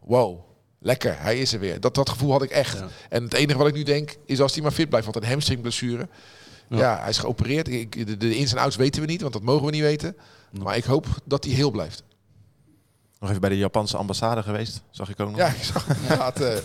[0.00, 0.40] wow,
[0.78, 1.80] lekker, hij is er weer.
[1.80, 2.82] Dat, dat gevoel had ik echt.
[3.08, 5.06] En het enige wat ik nu denk, is als hij maar fit blijft.
[5.12, 6.08] Want een hamstringblessure,
[6.68, 6.98] ja.
[7.00, 7.68] hij is geopereerd.
[7.68, 10.16] Ik, de, de ins en outs weten we niet, want dat mogen we niet weten.
[10.62, 12.02] Maar ik hoop dat hij heel blijft.
[13.20, 15.36] Nog even bij de Japanse ambassade geweest, zag ik ook nog.
[15.36, 16.40] Ja, ik zag inderdaad.
[16.40, 16.56] eh,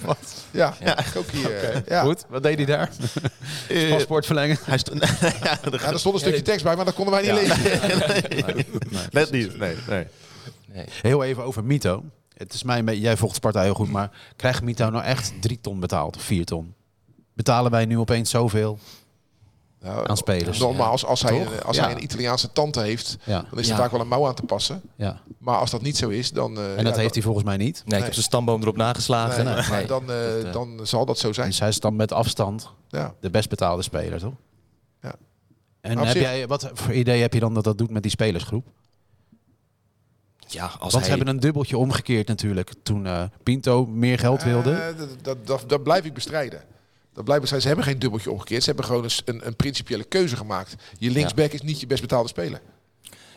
[0.52, 1.56] ja, ik ook hier.
[1.63, 2.04] eh, ja.
[2.04, 2.89] Goed, wat deed hij daar?
[3.70, 4.58] Eh, Paspoort verlengen.
[4.63, 7.32] hij stond, ja, Ja, er stond een stukje tekst bij, maar dat konden wij niet
[7.32, 7.62] lezen.
[9.12, 9.58] net niet.
[9.58, 10.08] Nee, nee.
[10.74, 10.86] Nee.
[11.02, 12.04] Heel even over Mito.
[12.34, 15.34] Het is mij, een beetje- jij volgt Sparta heel goed, maar krijgt Mito nou echt
[15.42, 16.74] drie ton betaald of vier ton?
[17.34, 18.80] Betalen wij nu opeens zoveel?
[19.84, 20.60] Nou, Aan spelers.
[20.60, 21.63] Nogmaals, als, hij, Toch?
[21.65, 21.84] als Ja.
[21.84, 23.80] hij een Italiaanse tante heeft, Ja, dan is er Ja.
[23.82, 24.82] vaak wel een mouw aan te passen.
[24.96, 25.22] ja.
[25.38, 26.58] Maar als dat niet zo is, dan...
[26.58, 27.84] eh, En dat ja, heeft hij volgens mij niet.
[27.86, 29.46] Nee, ik heb zijn stamboom erop nageslagen.
[29.46, 29.86] Nee, Nee, nee.
[29.86, 31.48] dan, eh, Dat, eh, dan zal dat zo zijn.
[31.48, 33.13] Dus hij is dan met afstand Ja.
[33.19, 34.34] de best betaalde speler, toch?
[35.02, 35.13] Ja.
[35.82, 38.12] En heb zich- jij, wat voor idee heb je dan dat dat doet met die
[38.12, 38.65] spelersgroep?
[40.48, 41.04] Ja, als Want hij...
[41.04, 42.74] ze hebben een dubbeltje omgekeerd natuurlijk.
[42.84, 44.72] Toen eh, Pinto meer geld wilde.
[44.74, 46.62] Eh, dat, dat, dat blijf ik bestrijden.
[47.13, 47.62] Dat blijf ik bestrijden.
[47.62, 48.63] Ze hebben geen dubbeltje omgekeerd.
[48.63, 50.76] Ze hebben gewoon een, een, een principiële keuze gemaakt.
[50.97, 52.62] Je linksback is niet je best betaalde speler.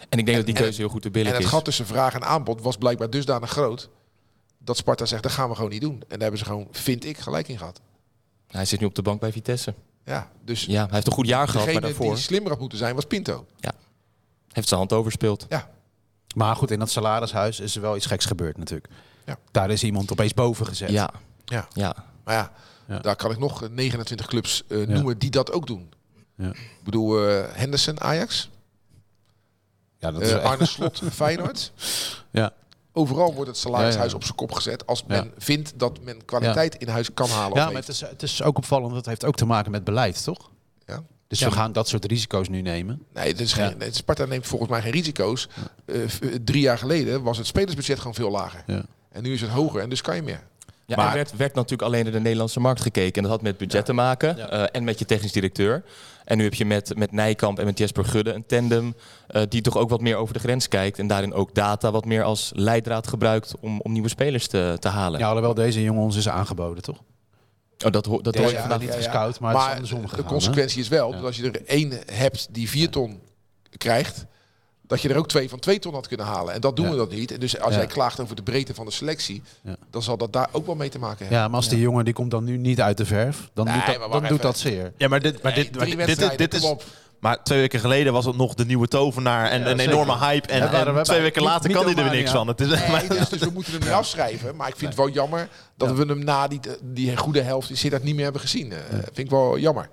[0.08, 1.46] En ik denk dat die en- keuze heel goed te En billig het is.
[1.48, 3.88] gat tussen vraag en aanbod was blijkbaar dusdanig groot...
[4.58, 5.92] dat Sparta zegt, dat gaan we gewoon niet doen.
[5.92, 7.80] En daar hebben ze gewoon, vind ik, gelijk in gehad.
[8.46, 9.74] Hij zit nu op de bank bij Vitesse.
[10.04, 12.60] Ja, dus Ja, hij heeft een goed jaar gehad, maar degene daarvoor die slimmer had
[12.60, 13.46] moeten zijn, was Pinto.
[14.52, 15.46] heeft zijn hand overspeeld.
[15.48, 15.70] Ja,
[16.34, 18.92] Maar goed, in dat salarishuis is er wel iets geks gebeurd natuurlijk.
[19.24, 19.38] Ja.
[19.50, 20.90] Daar is iemand opeens boven gezet.
[20.90, 21.10] Ja,
[21.44, 21.68] ja.
[21.72, 21.94] ja.
[22.24, 22.52] Maar ja,
[22.88, 22.98] Ja.
[22.98, 24.84] daar kan ik nog eh, 29 clubs eh, Ja.
[24.86, 25.92] noemen die dat ook doen.
[26.36, 26.48] Ja.
[26.50, 28.50] Ik bedoel, eh, Henderson, Ajax.
[29.98, 31.72] Ja, dat is Eh, Arne Slot, Feyenoord.
[32.30, 32.52] ja.
[32.92, 34.14] Overal wordt het salarishuis Ja, ja.
[34.14, 35.30] op zijn kop gezet als men Ja.
[35.38, 37.56] vindt dat men kwaliteit in huis kan halen.
[37.58, 38.94] ja maar het is, het is ook opvallend.
[38.94, 40.50] Dat heeft ook te maken met beleid, toch?
[40.86, 41.02] Ja.
[41.28, 43.02] Dus Ja, we gaan dat soort risico's nu nemen.
[43.14, 45.48] Nee, het is geen, Sparta neemt volgens mij geen risico's.
[45.84, 46.08] Eh, eh,
[46.44, 48.62] drie jaar geleden was het spelersbudget gewoon veel lager.
[48.66, 48.84] Ja.
[49.08, 50.42] En nu is het hoger en dus kan je meer.
[50.86, 53.14] Ja, Maar- er werd, werd natuurlijk alleen naar de Nederlandse markt gekeken.
[53.14, 54.48] En dat had met budget te maken Ja.
[54.48, 55.84] eh, en met je technisch directeur.
[56.24, 58.94] En nu heb je met, met Nijkamp en met Jesper Gudde een tandem
[59.26, 60.98] eh, die toch ook wat meer over de grens kijkt.
[60.98, 64.88] En daarin ook data wat meer als leidraad gebruikt om, om nieuwe spelers te, te
[64.88, 65.20] halen.
[65.20, 66.98] Ja, alhoewel deze jongen ons is aangeboden, toch?
[67.84, 70.08] Oh, dat ho- dat hoor je vandaag niet gescout, maar, het is Maar andersom de
[70.08, 70.24] gegaan.
[70.24, 73.20] consequentie is wel dat als je er één hebt die vier ton
[73.78, 74.24] krijgt,
[74.86, 76.54] dat je er ook twee van twee ton had kunnen halen.
[76.54, 76.90] En dat doen Ja.
[76.90, 77.30] we dat niet.
[77.30, 77.78] En dus als Ja.
[77.78, 79.76] jij klaagt over de breedte van de selectie, Ja.
[79.90, 81.36] dan zal dat daar ook wel mee te maken hebben.
[81.38, 83.74] Ja, maar als die jongen die komt dan nu niet uit de verf, dan Nee,
[83.74, 84.92] doet maar dat, dan doet dat zeer.
[84.96, 86.74] Ja, maar dit, maar Nee, dit, maar dit, dit, wedstrijden, dit is...
[87.20, 89.92] Maar twee weken geleden was het nog de nieuwe tovenaar en Ja, een zeker.
[89.92, 90.48] enorme hype.
[90.48, 92.48] En, twee weken later kan hij er weer niks van.
[92.48, 94.56] Het is, Nee, dus, dus we moeten hem niet afschrijven.
[94.56, 97.76] Maar ik vind het wel jammer dat we hem na die, die goede helft die
[97.76, 98.72] Sittard niet meer hebben gezien.
[98.72, 99.88] Eh, vind ik wel jammer.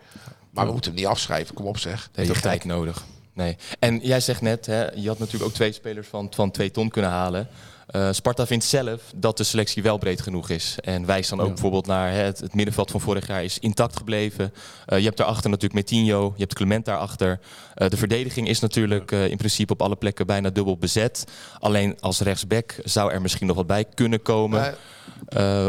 [0.51, 1.55] Maar we moeten hem niet afschrijven.
[1.55, 2.09] Kom op zeg.
[2.13, 3.03] heeft ook tijd nodig.
[3.33, 3.57] Nee.
[3.79, 6.89] En jij zegt net, hè, je had natuurlijk ook twee spelers van, van twee ton
[6.89, 7.47] kunnen halen.
[7.87, 10.77] Eh, Sparta vindt zelf dat de selectie wel breed genoeg is.
[10.81, 13.97] En wijst dan ook bijvoorbeeld naar hè, het, het middenveld van vorig jaar is intact
[13.97, 14.53] gebleven.
[14.85, 17.39] Eh, je hebt daarachter natuurlijk Metinho, je hebt Clement daarachter.
[17.73, 21.25] Eh, de verdediging is natuurlijk in principe op alle plekken bijna dubbel bezet.
[21.59, 24.75] Alleen als rechtsback zou er misschien nog wat bij kunnen komen.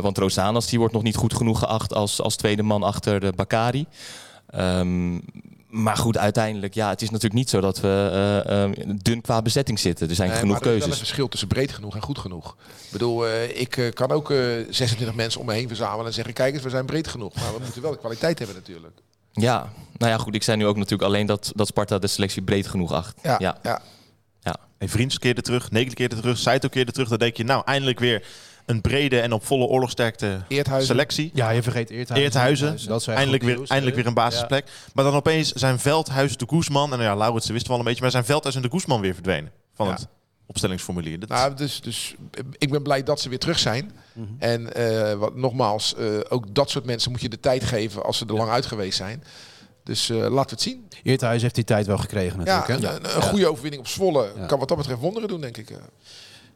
[0.01, 3.33] Want Rosanas die wordt nog niet goed genoeg geacht als, als tweede man achter de
[3.37, 3.87] Bakari.
[4.47, 5.19] Ehm,
[5.75, 7.89] maar goed, uiteindelijk, ja, het is natuurlijk niet zo dat we
[8.47, 8.71] eh, eh,
[9.03, 10.09] dun qua bezetting zitten.
[10.09, 11.01] Er zijn Nee, genoeg maar er is wel keuzes.
[11.01, 12.57] een verschil tussen breed genoeg en goed genoeg.
[12.85, 14.39] Ik bedoel, eh, ik eh, kan ook eh,
[14.71, 16.35] 26 mensen om me heen verzamelen en zeggen...
[16.35, 17.35] kijk eens, we zijn breed genoeg.
[17.35, 18.99] Maar we moeten wel de kwaliteit hebben natuurlijk.
[19.33, 22.43] Ja, nou ja, goed, ik zei nu ook natuurlijk alleen dat, dat Sparta de selectie
[22.43, 23.19] breed genoeg acht.
[23.23, 23.59] Ja, ja.
[23.63, 23.83] ja.
[24.79, 27.09] En Vriends keerde terug, Negel keerde terug, Saito keerde terug.
[27.09, 28.27] Dan denk je, nou, eindelijk weer
[28.67, 30.89] een brede en op volle oorlogsterkte Eerthuizen.
[30.89, 31.31] selectie.
[31.35, 32.25] Ja, je vergeet Eerthuizen.
[32.25, 33.69] Eerthuizen, Dat eindelijk weer, nieuws.
[33.69, 34.67] eindelijk weer een basisplek.
[34.95, 38.03] Maar dan opeens zijn Veldhuis, de Koesman, en nou ja, Lauritsen wist wel een beetje,
[38.03, 39.93] maar zijn Veldhuis en de Koesman weer verdwenen van Ja.
[39.93, 40.07] het
[40.47, 41.21] opstellingsformulier.
[41.21, 42.15] Dat Nou, dus, dus
[42.59, 43.91] ik ben blij dat ze weer terug zijn.
[44.13, 44.27] Mhm.
[44.39, 48.19] En eh, wat, nogmaals, eh, ook dat soort mensen moet je de tijd geven als
[48.19, 49.25] ze er lang uit geweest zijn.
[49.85, 50.89] Dus eh, laten we het zien.
[51.03, 52.97] Eerthuizen heeft die tijd wel gekregen Ja, natuurlijk.
[52.99, 53.17] een, hè?
[53.17, 54.47] een goede overwinning op Zwolle Ja.
[54.47, 55.71] kan wat dat betreft wonderen doen, denk ik.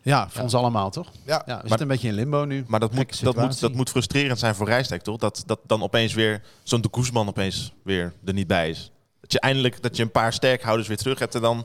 [0.09, 1.11] Ja, voor ons allemaal toch?
[1.25, 1.43] Ja.
[1.47, 2.65] Ja, we zitten een beetje in limbo nu.
[2.67, 5.17] Maar dat moet, dat, moet, dat moet frustrerend zijn voor Rijsdijk, toch?
[5.17, 8.93] Dat, dat dan opeens weer zo'n de Koesman opeens weer er niet bij is.
[9.21, 11.65] Dat je eindelijk dat je een paar sterkhouders weer terug hebt en dan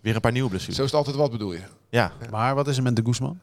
[0.00, 0.76] weer een paar nieuwe blessures.
[0.76, 1.62] Zo is het altijd wat, bedoel je?
[1.90, 3.40] Ja, Maar wat is er met de Guzman?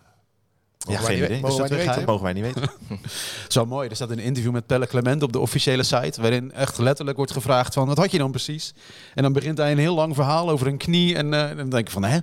[0.87, 1.41] ja geen idee.
[1.41, 2.09] mogen Dus wij dat, niet dat weten?
[2.09, 2.71] mogen wij niet weten.
[3.47, 3.89] Zo mooi.
[3.89, 6.21] Er staat een interview met Pelle Clement op de officiële site.
[6.21, 8.73] Waarin echt letterlijk wordt gevraagd van wat had je dan precies?
[9.15, 11.15] En dan begint hij een heel lang verhaal over een knie.
[11.15, 12.17] En eh, dan denk ik van hè?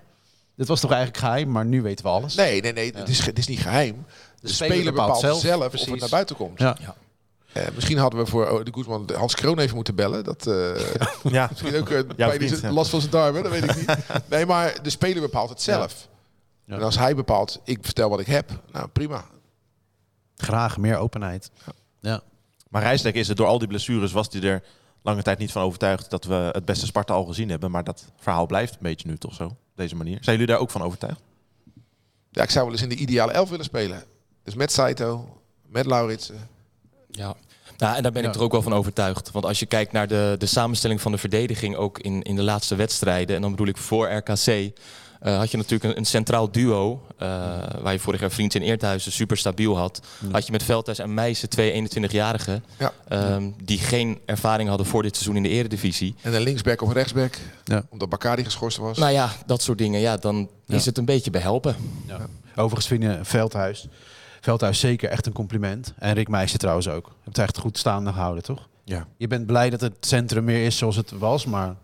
[0.57, 2.35] Dit was toch eigenlijk geheim, maar nu weten we alles.
[2.35, 2.93] Nee, nee, nee.
[2.95, 4.07] Het, is, het is niet geheim.
[4.41, 5.91] De, speler speler bepaalt bepaalt zelf, zelf, of precies.
[5.91, 6.59] het naar buiten komt.
[6.59, 6.77] Ja.
[7.55, 10.25] Eh, misschien hadden we voor oh, de Guzman Hans Kroon even moeten bellen.
[10.25, 10.81] Dat eh,
[11.33, 12.73] Ja, misschien ook uh, Jouw pijn is vriend, het ja.
[12.73, 13.97] last van zijn darmen, dat weet ik niet.
[14.31, 16.09] Nee, maar de speler bepaalt het zelf.
[16.65, 16.75] Ja.
[16.75, 19.25] En als hij bepaalt, ik vertel wat ik heb, nou prima.
[20.37, 21.51] Graag meer openheid.
[22.01, 22.23] Ja.
[22.69, 24.63] maar Rijsdijk is er door al die blessures was hij er
[25.03, 27.71] lange tijd niet van overtuigd dat we het beste Sparta al gezien hebben.
[27.71, 30.19] Maar dat verhaal blijft een beetje nu toch zo, deze manier.
[30.21, 31.21] Zijn jullie daar ook van overtuigd?
[32.31, 34.05] Ja, ik zou wel eens in de ideale elf willen spelen.
[34.45, 36.49] Dus met Saito, met Lauritsen.
[37.11, 37.35] Ja.
[37.79, 38.35] Nou, en daar ben ik Ja.
[38.39, 39.31] er ook wel van overtuigd.
[39.31, 42.43] Want als je kijkt naar de, de samenstelling van de verdediging, ook in, in de
[42.43, 44.73] laatste wedstrijden, en dan bedoel ik voor RKC,
[45.25, 47.29] eh, had je natuurlijk een, een centraal duo, eh,
[47.81, 50.01] waar je vorig jaar Vriends en Eerthuizen super stabiel had.
[50.33, 52.93] Had je met Veldhuis en Meijsen twee 21-jarigen, Ja.
[53.09, 56.15] ehm, die geen ervaring hadden voor dit seizoen in de eredivisie.
[56.23, 57.39] En een linksback of rechtsback.
[57.65, 57.85] Ja.
[57.91, 58.99] Omdat Bakari geschorst was.
[58.99, 60.75] Nou ja, dat soort dingen, ja, dan Ja.
[60.75, 61.77] is het een beetje behelpen.
[62.57, 63.87] Overigens vind je Veldhuis.
[64.41, 65.93] Veldhuis zeker echt een compliment.
[65.99, 67.05] En Rick Meijsen trouwens ook.
[67.07, 68.69] Je hebt het echt goed staande gehouden, toch?
[68.85, 69.07] Ja.
[69.17, 71.75] Je bent blij dat het centrum meer is zoals het was, maar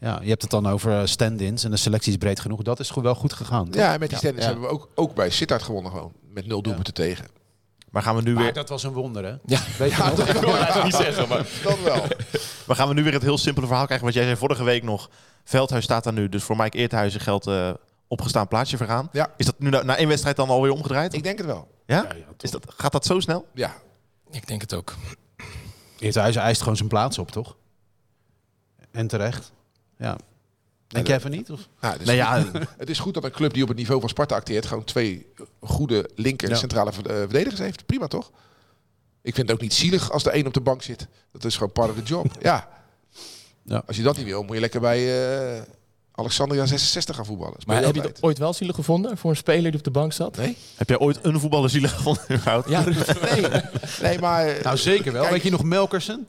[0.00, 2.62] ja, je hebt het dan over stand-ins en de selectie is breed genoeg.
[2.62, 3.64] Dat is wel goed gegaan.
[3.64, 3.80] toch?
[3.80, 4.52] ja, en met die standings Ja.
[4.52, 6.12] hebben we ook, ook bij Sittard gewonnen gewoon.
[6.28, 7.26] Met nul doelpunten tegen.
[7.90, 9.34] Maar gaan we nu Maar weer, dat was een wonder, hè?
[9.46, 10.28] Ja, Weet je nog?
[10.34, 11.46] ik wil eigenlijk niet zeggen, maar...
[11.64, 12.04] Dat wel.
[12.66, 14.06] maar gaan we nu weer het heel simpele verhaal krijgen?
[14.06, 15.10] Want jij zei vorige week nog,
[15.44, 17.70] Veldhuis staat daar nu, dus voor Mike Eerthuizen geldt eh,
[18.08, 19.08] opgestaan plaatsje vergaan.
[19.12, 19.32] Ja.
[19.36, 21.14] Is dat nu na, na één wedstrijd dan alweer omgedraaid?
[21.14, 21.68] Ik denk het wel.
[21.86, 22.06] ja?
[22.38, 23.46] Is dat, gaat dat zo snel?
[23.54, 23.74] Ja.
[24.30, 24.94] Ik denk het ook.
[25.98, 27.56] Eerthuizen eist gewoon zijn plaats op, toch?
[28.90, 29.52] En terecht.
[30.00, 30.18] Ja.
[30.86, 31.50] Denk jij even niet?
[31.50, 31.68] Of?
[31.80, 32.44] Nou, dus Nee, ja,
[32.78, 34.66] Het is goed dat een club die op het niveau van Sparta acteert...
[34.66, 35.26] gewoon twee
[35.60, 36.54] goede linker Ja.
[36.54, 37.86] centrale eh, verdedigers heeft.
[37.86, 38.30] Prima, toch?
[39.22, 41.06] Ik vind het ook niet zielig als de een op de bank zit.
[41.32, 42.26] Dat is gewoon part of the job.
[42.42, 42.68] ja.
[43.62, 43.82] Ja.
[43.86, 45.62] Als je dat niet wil, moet je lekker bij eh
[46.12, 47.56] Alexandria 66 gaan voetballen.
[47.66, 50.12] Maar heb je het ooit wel zielig gevonden voor een speler die op de bank
[50.12, 50.36] zat?
[50.36, 50.56] Nee?
[50.76, 52.22] heb jij ooit een voetballer zielig gevonden?
[52.66, 52.84] Ja,
[53.30, 53.44] Nee,
[54.02, 54.58] nee maar...
[54.62, 55.20] Nou, zeker wel.
[55.20, 56.28] Kijk, Weet je nog Melkersen?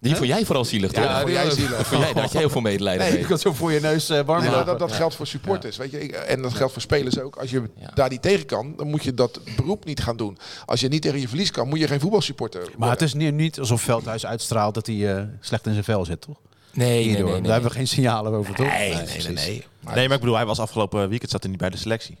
[0.00, 1.04] Die vond jij vooral zielig, toch?
[1.04, 1.86] Ja, vond jij zielig.
[1.86, 3.22] Vond jij, daar had je heel veel medelijden Nee, mee.
[3.22, 4.78] Ik had zo voor je neus eh, warm Nee, maar lopen.
[4.78, 5.76] dat, dat geldt voor supporters.
[5.76, 7.36] Weet je, Ik- en dat geldt voor spelers ook.
[7.36, 7.90] Als je Ja.
[7.94, 10.38] daar niet tegen kan, dan moet je dat beroep niet gaan doen.
[10.66, 12.78] Als je niet tegen je verlies kan, moet je geen voetbalsupporter worden.
[12.80, 16.04] Maar het is niet, niet alsof Veldhuis uitstraalt dat hij eh, slecht in zijn vel
[16.04, 16.36] zit, toch?
[16.72, 17.22] Nee, nee, nee.
[17.32, 18.66] nee, Daar hebben we geen signalen over, toch?
[18.66, 19.64] nee, nee, nee.
[19.80, 22.16] Maar Nee, maar ik bedoel, hij was afgelopen weekend zat hij niet bij de selectie.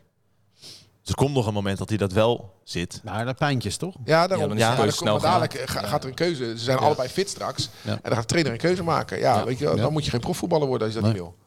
[1.06, 3.00] Dus er komt nog een moment dat hij dat wel zit.
[3.04, 3.94] Maar dat pijntjes, toch?
[4.04, 4.40] Ja, daarom.
[4.40, 6.44] Ja, dan is Ja, dan komt- snel maar dadelijk ga- gaat er een keuze.
[6.58, 7.68] Ze zijn allebei fit straks.
[7.82, 7.90] Ja.
[7.92, 9.18] En dan gaat de trainer een keuze maken.
[9.18, 9.44] Ja, Ja.
[9.44, 9.90] Weet je, wel, dan Ja.
[9.90, 11.20] moet je geen profvoetballer worden als je dat Nee.
[11.20, 11.38] niet wil.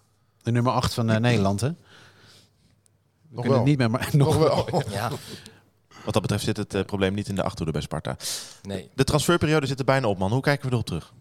[0.41, 1.67] De nummer 8 van eh, Nederland, hè?
[1.69, 3.59] We Nog kunnen wel.
[3.59, 4.83] het niet meer, maar Nog wel.
[4.99, 5.09] Ja,
[6.03, 8.15] Wat dat betreft zit het eh, probleem niet in de achterhoede bij Sparta.
[8.61, 8.89] nee.
[8.95, 10.31] De transferperiode zit er bijna op, man.
[10.31, 11.13] Hoe kijken we erop terug?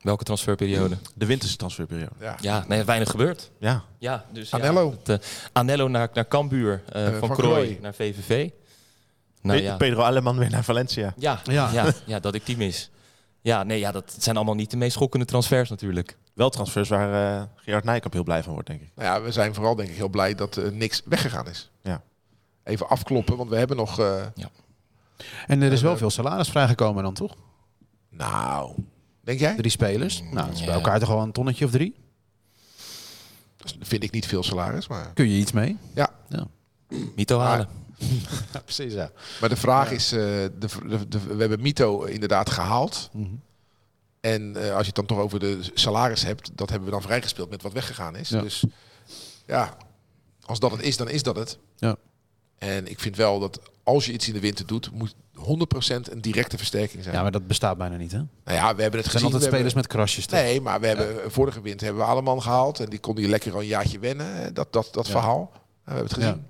[0.00, 0.96] Welke transferperiode?
[1.14, 2.12] De winterse transferperiode.
[2.20, 2.36] Ja.
[2.40, 3.50] Ja, nee, weinig gebeurd.
[3.58, 3.84] Ja.
[3.98, 4.84] Ja, dus Anello.
[5.04, 8.50] Ja, het, eh, Anello naar, naar Cambuur, eh, Eh, van, van Krooi naar VVV.
[9.42, 11.14] Nou ja, Pedro Aleman weer naar Valencia.
[11.16, 11.70] ja, Ja.
[11.72, 11.92] ja.
[12.06, 12.90] Ja, dat ik die mis.
[13.40, 16.16] Ja, nee, ja, dat zijn allemaal niet de meest schokkende transfers natuurlijk.
[16.34, 18.90] Wel transfers waar Gerard Nijkamp heel blij van wordt, denk ik.
[18.94, 21.70] Nou ja, we zijn vooral denk ik heel blij dat er niks weggegaan is.
[21.82, 22.02] Ja.
[22.64, 23.98] Even afkloppen, want we hebben nog...
[24.00, 24.22] eh,
[25.46, 27.34] En er is wel veel salaris vrijgekomen dan, toch?
[28.10, 28.74] nou,
[29.26, 29.54] denk jij?
[29.56, 30.22] Drie spelers.
[30.32, 30.74] Nou, dat is bij Ja.
[30.74, 31.94] elkaar toch wel een tonnetje of drie?
[33.56, 35.12] Dat vind ik niet veel salaris, maar...
[35.14, 35.76] Kun je iets mee?
[35.94, 36.10] Ja.
[37.16, 37.68] Mito Maar- halen.
[38.52, 39.10] Ja, precies, ja.
[39.40, 40.50] Maar de vraag is, eh, de,
[40.86, 43.08] de, de- we hebben Mito inderdaad gehaald.
[43.12, 43.28] Mhm.
[44.20, 47.02] En eh, als je het dan toch over de salaris hebt, dat hebben we dan
[47.02, 48.28] vrijgespeeld met wat weggegaan is.
[48.28, 48.40] Ja.
[48.40, 48.64] Dus
[49.46, 49.76] ja,
[50.44, 51.58] als dat het is, dan is dat het.
[51.76, 51.96] Ja.
[52.58, 56.20] En ik vind wel dat als je iets in de winter doet, moet 100% een
[56.20, 57.14] directe versterking zijn.
[57.14, 58.18] Ja, maar dat bestaat bijna niet, hè?
[58.18, 59.24] Nou ja, we hebben het zijn gezien.
[59.24, 60.40] altijd we spelers hebben- met krasjes, toch?
[60.40, 62.80] Nee, maar we hebben vorige winter hebben we allemaal gehaald.
[62.80, 64.44] En die kon hier lekker al een jaartje wennen.
[64.44, 65.12] eh, Dat, dat, dat Ja.
[65.12, 65.50] verhaal.
[65.52, 66.46] We hebben het gezien.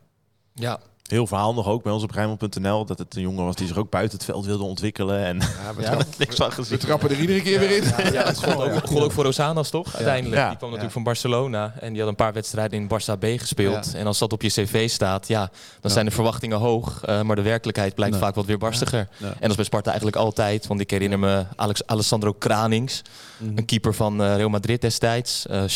[0.54, 2.84] Ja, Heel verhaal nog ook bij ons op Rijnmond.nl.
[2.84, 5.24] Dat het een jongen was die zich ook buiten het veld wilde ontwikkelen.
[5.24, 5.88] En Ja, we, Ja.
[5.90, 6.78] trappen, niks van we gezien.
[6.78, 8.12] trappen er iedere keer weer in.
[8.12, 9.94] ja, dat gold ook, gold ook voor Rosanas toch?
[9.94, 10.40] Uiteindelijk.
[10.40, 10.46] Ja.
[10.48, 11.74] Die kwam natuurlijk van Barcelona.
[11.80, 13.90] En die had een paar wedstrijden in Barça B gespeeld.
[13.92, 13.98] Ja.
[13.98, 17.02] En als dat op je cv staat, ja, dan zijn de verwachtingen hoog.
[17.04, 18.22] eh, maar de werkelijkheid blijkt Nee.
[18.22, 19.08] vaak wat weer barstiger.
[19.16, 19.26] Ja.
[19.26, 20.66] En dat is bij Sparta eigenlijk altijd.
[20.66, 23.02] Want ik herinner me Alex, Alessandro Kranings.
[23.38, 23.56] Mhm.
[23.58, 25.46] Een keeper van eh, Real Madrid destijds.
[25.46, 25.68] Eh, eh,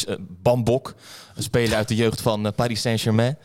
[0.43, 0.95] Bambok,
[1.35, 3.39] een speler uit de jeugd van Paris Saint-Germain.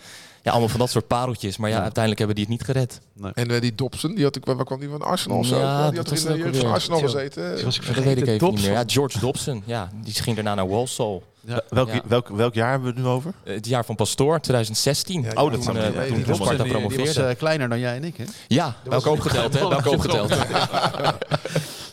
[0.45, 1.57] Ja, allemaal van dat soort pareltjes.
[1.57, 1.81] Maar ja, Ja.
[1.81, 3.01] uiteindelijk hebben die het niet gered.
[3.33, 5.57] En eh, die Dobson, die had ik, waar kwam die van Arsenal of zo?
[5.59, 6.71] Ja, die dat had er was in de jeugd van.
[6.71, 7.63] Arsenal gezeten.
[7.65, 8.71] was ik Dat weet ik even niet meer.
[8.71, 9.63] Ja, George Dobson.
[9.65, 11.21] Ja, die ging daarna naar Walsall.
[11.69, 12.01] Welk, Ja.
[12.07, 13.33] welk, welk jaar hebben we het nu over?
[13.43, 15.21] Eh, Het jaar van Pastoor, 2016.
[15.21, 15.81] Ja, Oh, dat toen, eh.
[15.83, 18.23] Nee, toen die Sparta Die- die was kleiner dan jij en ik, hè?
[18.47, 19.59] Ja, welke opgeteld, hè?
[19.67, 20.33] Welke opgeteld.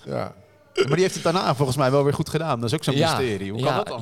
[0.07, 0.33] Ja.
[0.75, 2.61] Maar die heeft het daarna volgens mij wel weer goed gedaan.
[2.61, 3.53] Dat is ook zo'n Ja, mysterie.
[3.53, 4.01] Hoe kan dat dan?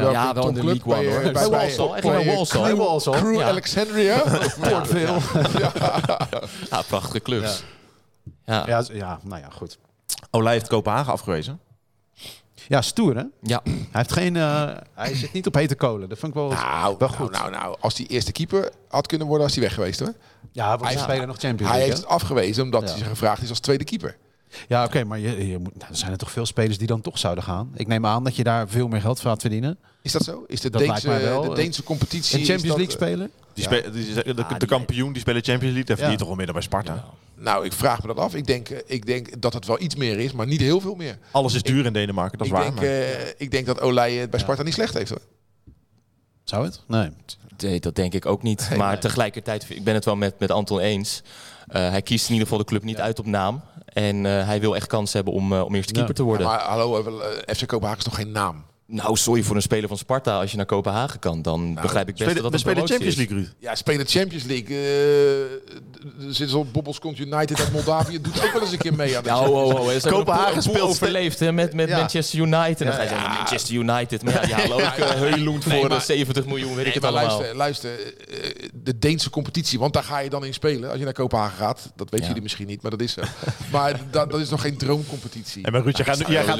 [0.00, 1.22] Ja, hebben ja, wel in een de League One, bij, hoor.
[1.22, 1.88] eh, Bij Walsall.
[1.90, 2.74] Hij bij- ging naar bij Walsall.
[2.76, 3.14] Walsall.
[3.20, 3.46] Crew Ja.
[3.48, 4.18] Alexandria.
[4.70, 5.16] Port veel.
[6.70, 7.64] Ja, prachtige clubs.
[8.44, 8.66] Ja, ja.
[8.66, 9.78] Ja, ja, nou ja, goed.
[10.30, 11.60] Olij heeft Kopenhagen afgewezen.
[12.68, 13.22] Ja, stoer, hè?
[13.42, 16.08] Hij, heeft geen, eh, hij zit niet op hete kolen.
[16.08, 16.48] Dat vond ik wel...
[16.50, 17.30] Nou, Wel nou, goed.
[17.30, 20.12] nou, nou, als die eerste keeper had kunnen worden, was hij weg geweest hoor.
[20.52, 22.94] ja, hij- spelen nog Champions Hij League, heeft het afgewezen omdat Ja.
[22.96, 24.16] hij gevraagd is als tweede keeper.
[24.68, 27.00] Ja, oké, maar je, je moet, nou, er zijn er toch veel spelers die dan
[27.00, 27.72] toch zouden gaan.
[27.74, 29.78] Ik neem aan dat je daar veel meer geld voor gaat verdienen.
[30.02, 30.44] Is dat zo?
[30.46, 31.42] Is de, Dat Deense, lijkt mij wel.
[31.48, 32.34] de Deense competitie...
[32.34, 33.30] En is Champions League eh, spelen?
[33.54, 33.76] Die Ja.
[33.76, 35.84] spe- die- de, de, de kampioen, die spelen Champions League.
[35.84, 36.18] Daar verdient Ja.
[36.18, 37.04] toch wel meer dan bij Sparta.
[37.34, 38.34] Nou, ik vraag me dat af.
[38.34, 40.94] Ik denk, eh, ik denk dat het wel iets meer is, maar niet heel veel
[40.94, 41.18] meer.
[41.30, 42.66] Alles is duur in Denemarken, dat is ik, waar.
[42.66, 45.20] denk, maar- eh, ik denk dat Olij het bij Sparta niet slecht heeft hoor.
[46.44, 46.80] Zou het?
[46.86, 47.10] Nee.
[47.58, 48.66] Nee, dat denk ik ook niet.
[48.68, 48.98] Nee, maar nee.
[49.00, 51.22] tegelijkertijd, ik ben het wel met, met Anton eens.
[51.72, 53.60] Eh, hij kiest in ieder geval de club niet uit op naam.
[53.84, 55.96] En eh, hij wil echt kans hebben om, eh, om eerste Ja.
[55.98, 56.46] keeper te worden.
[56.46, 57.02] Maar hallo,
[57.46, 58.64] FC Kopenhagen is toch geen naam?
[58.94, 60.38] Nou, sorry voor een speler van Sparta.
[60.40, 63.16] Als je naar Kopenhagen kan, dan begrijp ik best spelen, dat een spelen Champions.
[63.16, 63.48] League, Ruud.
[63.58, 64.76] Ja, spelen Champions League.
[64.76, 68.20] eh, er zit zo'n Bobbelskont United uit Moldavië.
[68.20, 70.02] Doet ook wel eens een keer mee aan de Ja, Champions oh, oh, oh.
[70.12, 71.96] Kopenhagen speelt overleefd hè, met, met Ja.
[71.98, 72.80] Manchester United.
[72.80, 73.30] En dan ga je Ja, zeggen.
[73.36, 74.22] Manchester United.
[74.22, 75.14] Maar ja, die halen ook Ja, ja.
[75.14, 77.28] uh, Heulund Nee, voor maar- eh, 70 miljoen, weet ik Nee, het maar allemaal.
[77.52, 81.04] luister, luister eh, de Deense competitie, want daar ga je dan in spelen als je
[81.04, 81.80] naar Kopenhagen gaat.
[81.96, 82.26] Dat weten Ja.
[82.26, 83.22] jullie misschien niet, maar dat is zo.
[83.72, 85.64] maar dat, dat is nog geen droomcompetitie.
[85.64, 85.96] En maar Ruud,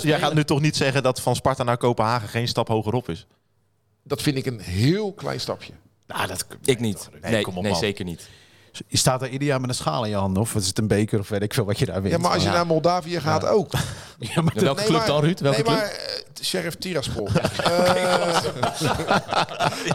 [0.03, 3.27] jij, gaat nu toch niet zeggen dat van Sparta naar Kopenhagen geen stap hogerop is?
[4.03, 5.73] Dat vind ik een heel klein stapje.
[6.07, 7.09] Nou, dat, Ik niet.
[7.21, 8.29] Nee, Nee, kom op, nee zeker niet.
[8.87, 10.43] Je staat daar ieder jaar met een schaal in je handen.
[10.43, 12.15] Of is het een beker of weet ik veel wat je daar wint.
[12.15, 12.55] Ja, maar als je Ja.
[12.55, 13.73] naar Moldavië gaat ook.
[14.19, 15.41] Ja, maar Ja, welke Nee, club maar- dan, Ruud?
[15.41, 15.79] Welke nee, club?
[15.79, 17.29] maar eh, Sheriff Tiraspol.
[17.63, 18.45] Eh,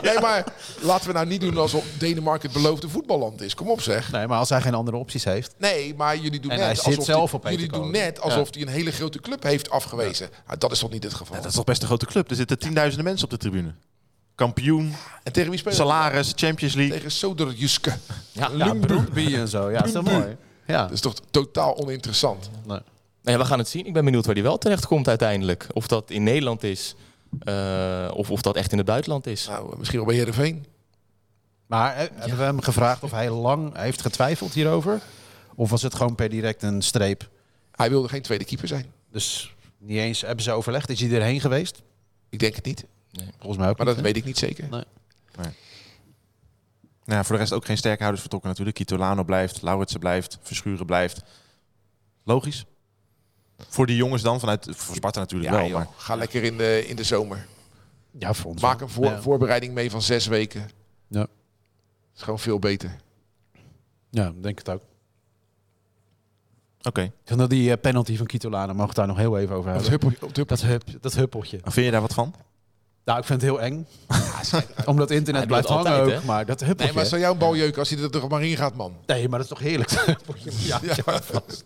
[0.02, 0.44] nee, maar
[0.82, 3.56] laten we nou niet doen alsof Denemarken het beloofde voetballand is.
[3.56, 4.12] Kom op zeg.
[4.12, 5.54] Nee, maar als hij geen andere opties heeft.
[5.58, 8.48] Nee, maar jullie doen En net hij zit alsof zelf op jullie doen net alsof
[8.54, 10.30] hij een hele grote club heeft afgewezen.
[10.48, 11.36] Nou, dat is toch niet het geval?
[11.36, 12.30] Ja, dat is toch best een grote club.
[12.30, 13.74] Er zitten tienduizenden mensen op de tribune.
[14.38, 16.96] Kampioen, En tegen wie spelen salaris, Champions League.
[16.96, 17.98] Tegen Soderjuske.
[18.32, 19.70] Ja, Ja, en zo.
[19.70, 20.38] Ja, dat is toch mooi?
[20.68, 20.82] Ja.
[20.82, 22.50] Dat is toch totaal oninteressant.
[22.54, 22.80] Nee.
[23.22, 23.86] Nou ja, we gaan het zien.
[23.86, 25.68] Ik ben benieuwd waar die wel terecht komt uiteindelijk.
[25.74, 26.96] Of dat in Nederland is,
[27.40, 29.48] eh, of of dat echt in het buitenland is.
[29.48, 30.66] Nou, misschien wel bij Heerenveen.
[31.68, 35.02] Maar eh, hebben we hem gevraagd of hij lang heeft getwijfeld hierover?
[35.56, 37.30] Of was het gewoon per direct een streep?
[37.72, 38.86] Hij wilde geen tweede keeper zijn.
[39.12, 40.90] Dus niet eens hebben ze overlegd.
[40.90, 41.82] Is hij erheen geweest?
[42.30, 42.86] Ik denk het niet.
[43.12, 44.68] Volgens mij ook Maar niet, dat weet ik niet zeker.
[44.70, 44.84] Nee.
[47.06, 48.78] Nou, voor de rest ook geen sterke houders vertrokken natuurlijk.
[48.78, 51.22] Kitolano blijft, Lauritsen blijft, Verschuren blijft.
[52.24, 52.66] Logisch.
[53.58, 55.66] Voor die jongens dan, vanuit voor Sparta natuurlijk Ja, wel.
[55.68, 57.48] joh, Maar ga lekker in de, in de zomer.
[58.12, 59.22] Ja, voor ons Maak een voor- Ja.
[59.22, 60.70] voorbereiding mee van zes weken.
[61.08, 61.28] Ja.
[62.16, 62.96] is gewoon veel beter.
[64.10, 64.82] Ja, denk het ook.
[66.82, 67.02] Oké.
[67.02, 69.56] Ik vind dat die eh, penalty van Kitolano, mogen we het daar nog heel even
[69.56, 69.94] over hebben.
[69.96, 70.68] Op het Dat, huppeltje.
[70.68, 71.60] hup, dat huppeltje.
[71.64, 72.34] Vind je daar wat van?
[73.08, 73.88] Nou, ik vind het heel eng.
[74.86, 76.22] Omdat internet blijft hangen altijd, ook.
[76.22, 76.26] hè?
[76.28, 76.86] Maar dat huppeltje...
[76.86, 78.94] Nee, maar zou jou een bal jeuken als hij er toch maar in gaat, man?
[79.06, 79.90] Nee, maar dat is toch heerlijk.
[80.46, 80.94] ja, Ja.
[81.06, 81.22] ja.
[81.22, 81.64] vast.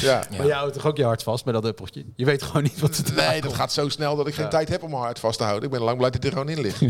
[0.00, 0.24] Ja.
[0.36, 2.04] Maar jij houdt toch ook je hart vast met dat huppeltje?
[2.16, 4.50] Je weet gewoon niet wat het Nee, dat gaat zo snel dat ik geen Ja.
[4.50, 5.64] tijd heb om mijn hart vast te houden.
[5.64, 6.82] Ik ben lang blij dat hij er gewoon in ligt.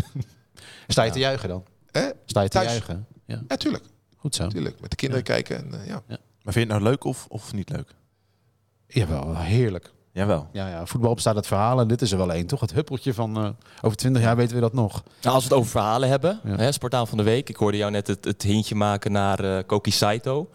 [0.88, 1.64] Sta je te juichen dan?
[1.90, 2.08] Hè?
[2.24, 2.68] Sta je te Thuis.
[2.70, 3.06] juichen?
[3.26, 3.84] Ja, Ja, tuurlijk.
[4.16, 4.46] goed zo.
[4.48, 4.80] tuurlijk.
[4.80, 5.56] Met de kinderen kijken.
[5.56, 6.02] En, eh, ja.
[6.08, 7.94] Maar vind je het nou leuk of, of niet leuk?
[8.87, 9.90] Jawel, heerlijk.
[10.12, 10.49] Jawel.
[10.53, 12.61] Ja, ja, voetbal bestaat uit verhalen en dit is er wel één, toch?
[12.61, 13.49] Het huppeltje van eh,
[13.83, 15.03] over 20 jaar weten we dat nog.
[15.23, 16.57] Nou, als we het over verhalen hebben, Ja.
[16.57, 17.49] hè, Spartaan van de Week.
[17.49, 20.51] Ik hoorde jou net het, het hintje maken naar eh Koki Saito.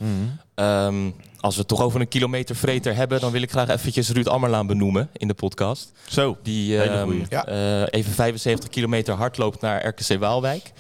[0.56, 4.28] Ehm, als we het toch over een kilometervreter hebben, dan wil ik graag eventjes Ruud
[4.28, 5.92] Ammerlaan benoemen in de podcast.
[6.08, 6.38] Zo.
[6.44, 7.12] Die ehm.
[7.30, 7.46] Ja.
[7.46, 10.72] eh, even 75 kilometer hard loopt naar RKC Waalwijk.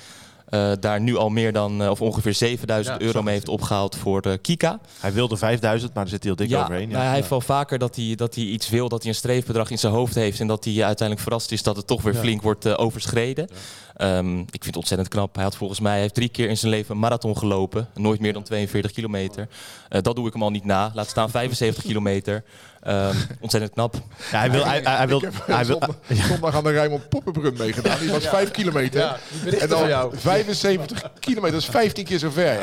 [0.54, 3.96] Eh, daar nu al meer dan, eh, of ongeveer 7000 Ja, euro mee heeft opgehaald
[3.96, 4.80] voor de Kika.
[5.00, 6.90] Hij wilde 5000, maar daar zit hij al dik ja, overheen.
[6.90, 9.70] nou, hij heeft wel vaker dat hij, dat hij iets wil, dat hij een streefbedrag
[9.70, 12.20] in zijn hoofd heeft en dat hij uiteindelijk verrast is dat het toch weer Ja.
[12.20, 13.48] flink wordt eh, overschreden.
[13.96, 15.36] Ehm, ik vind het ontzettend knap.
[15.36, 18.20] Hij had volgens mij hij heeft drie keer in zijn leven een marathon gelopen, nooit
[18.20, 19.48] meer dan 42 kilometer.
[19.90, 20.92] Eh, dat doe ik hem al niet na.
[20.94, 22.44] Laat staan 75 kilometer.
[22.84, 23.96] Ehm, ontzettend knap.
[24.32, 25.96] Ja, hij wil, hij, hij, hij wil, ik heb hij wil, zondag,
[26.30, 28.00] zondag aan de Rijnmond Poppenbrun meegedaan.
[28.00, 29.20] Die was 5 kilometer.
[29.60, 32.60] en dan 75 kilometer, dat is 15 keer zo ver.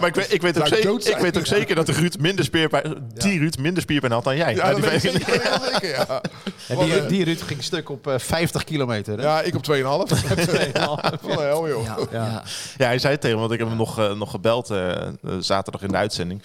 [0.00, 2.44] Maar ik weet, ik weet, ook, zeker, ik weet ook zeker dat de Ruud minder
[2.44, 4.54] spierpijn, die Ruud minder spierpijn had dan jij.
[4.54, 5.24] Ja, die zeker.
[6.68, 9.18] die, eh, die Ruud ging stuk op eh, 50 kilometer.
[9.18, 9.24] Hè?
[9.24, 9.82] Ja, ik op 2,5.
[9.82, 11.86] Wat een hel, joh.
[12.12, 12.42] Ja.
[12.76, 15.06] Ja, hij zei het tegen me, want ik heb hem nog, eh, nog gebeld eh,
[15.06, 16.42] eh, zaterdag in de uitzending.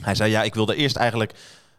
[0.00, 1.32] Hij zei, ja, ik wilde eerst eigenlijk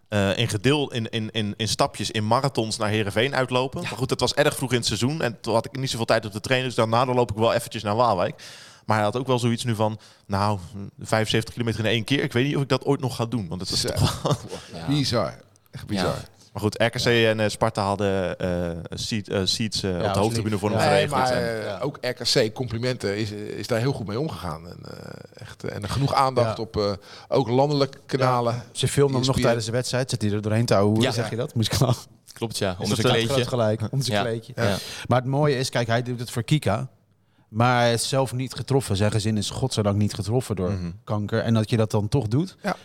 [0.08, 3.82] eh, in gedeel, in, in, in, in stapjes, in marathons naar Heerenveen uitlopen.
[3.82, 6.06] Maar goed, het was erg vroeg in het seizoen en toen had ik niet zoveel
[6.06, 6.68] tijd op te trainen.
[6.68, 8.44] Dus daarna dan loop ik wel eventjes naar Waalwijk.
[8.86, 10.60] Maar hij had ook wel zoiets nu van, nou,
[11.00, 12.24] 75 kilometer in één keer.
[12.24, 13.48] Ik weet niet of ik dat ooit nog ga doen.
[13.48, 14.88] Want het is toch wel...
[14.88, 15.34] Bizar.
[15.72, 16.16] Echt bizar.
[16.58, 20.20] Maar goed, RKC en eh, Sparta hadden eh seat, eh, seats eh, op was de
[20.20, 21.10] hoofdtribune voor hem geregeld.
[21.12, 24.68] maar En- ook RKC, complimenten, is, is daar heel goed mee omgegaan.
[24.70, 26.64] En, eh, echt, en er genoeg aandacht Ja.
[26.64, 26.92] op eh,
[27.28, 28.64] ook landelijke kanalen.
[28.72, 29.42] Ze filmden hem nog ESPN.
[29.46, 30.10] tijdens de wedstrijd.
[30.10, 30.96] Zet hij er doorheen te houden.
[30.96, 31.12] Hoe Ja.
[31.12, 31.54] zeg je dat?
[31.56, 31.80] Moest ik.
[32.34, 33.46] Klopt ja, onder dat zijn kleedje.
[33.46, 33.82] gelijk.
[33.82, 34.24] Onder zijn Ja.
[34.24, 34.54] kleedje.
[34.56, 34.78] Ja.
[35.08, 36.88] Maar het mooie is, kijk, hij doet het voor Kika.
[37.50, 38.96] Maar hij is zelf niet getroffen.
[38.96, 40.92] Zijn gezin is godzijdank niet getroffen door Mhm.
[41.04, 41.40] kanker.
[41.42, 42.56] En dat je dat dan toch doet.
[42.64, 42.76] Ja.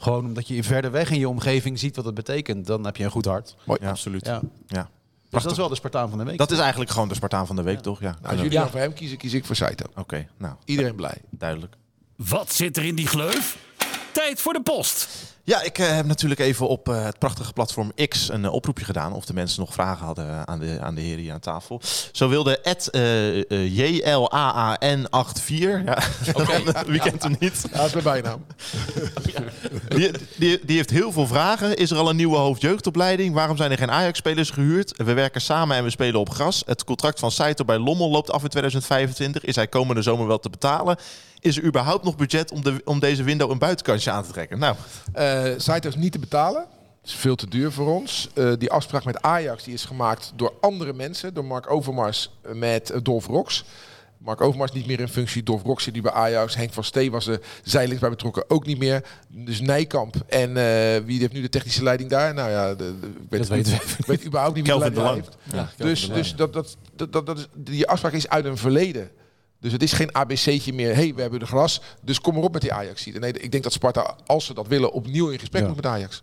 [0.00, 2.66] Gewoon omdat je verder weg in je omgeving ziet wat het betekent.
[2.66, 3.56] Dan heb je een goed hart.
[3.64, 3.78] Mooi.
[3.82, 3.88] Ja.
[3.88, 4.26] Absoluut.
[4.26, 4.40] Ja.
[4.66, 4.88] Ja.
[5.30, 6.38] Dus dat is wel de Spartaan van de week.
[6.38, 8.00] Dat is eigenlijk gewoon de Spartaan van de week, toch?
[8.00, 8.10] Ja.
[8.10, 9.84] Nou, als jullie dan voor hem kiezen, kies ik voor Saito.
[9.96, 11.16] Oké, nou, Iedereen blij.
[11.30, 11.76] duidelijk.
[12.16, 13.58] Wat zit er in die gleuf?
[14.12, 15.08] Tijd voor de post.
[15.44, 18.84] Ja, ik eh, heb natuurlijk even op eh, het prachtige platform X een eh, oproepje
[18.84, 19.12] gedaan.
[19.12, 21.80] Of de mensen nog vragen hadden aan de, aan de heren hier aan tafel.
[22.12, 23.44] Zo wilde Ed eh, eh,
[23.78, 25.54] JLAAN84.
[25.84, 25.98] Ja.
[26.86, 27.64] Wie kent hem niet?
[27.72, 28.44] Ja, dat is mijn bijnaam.
[29.88, 31.76] Die, die, die heeft heel veel vragen.
[31.76, 33.34] Is er al een nieuwe hoofdjeugdopleiding?
[33.34, 34.92] Waarom zijn er geen Ajax-spelers gehuurd?
[34.96, 36.62] We werken samen en we spelen op gras.
[36.66, 39.44] Het contract van Saito bij Lommel loopt af in 2025.
[39.44, 40.96] Is hij komende zomer wel te betalen?
[41.40, 44.58] Is er überhaupt nog budget om, de, om deze window een buitenkantje aan te trekken?
[44.58, 44.76] Nou,
[45.12, 46.66] Eh Saito is niet te betalen.
[47.02, 48.28] Dat is veel te duur voor ons.
[48.34, 51.34] Eh, die afspraak met Ajax die is gemaakt door andere mensen.
[51.34, 53.64] Door Mark Overmars met eh, Dolf Rox.
[54.18, 55.42] Mark Overmars niet meer in functie.
[55.42, 56.54] Dolf Rox zit nu bij Ajax.
[56.56, 58.44] Henk van Stee was er zijdelings bij betrokken.
[58.50, 59.04] Ook niet meer.
[59.28, 60.14] Dus Nijkamp.
[60.28, 62.34] En eh, wie heeft nu de technische leiding daar?
[62.34, 65.00] Nou ja, de, de- ik weet, Dat ik weet überhaupt niet wie de Kelvin de
[65.02, 65.38] leiding heeft.
[65.78, 69.10] Ja, Dus, dus dat, dat, dat, dat, dat is, die afspraak is uit een verleden.
[69.60, 70.94] Dus het is geen ABC'tje meer.
[70.94, 71.80] hey, we hebben de gras.
[72.02, 73.06] Dus kom erop met die Ajax.
[73.06, 75.66] Nee, ik denk dat Sparta, als ze dat willen, opnieuw in gesprek Ja.
[75.68, 76.22] moet met Ajax.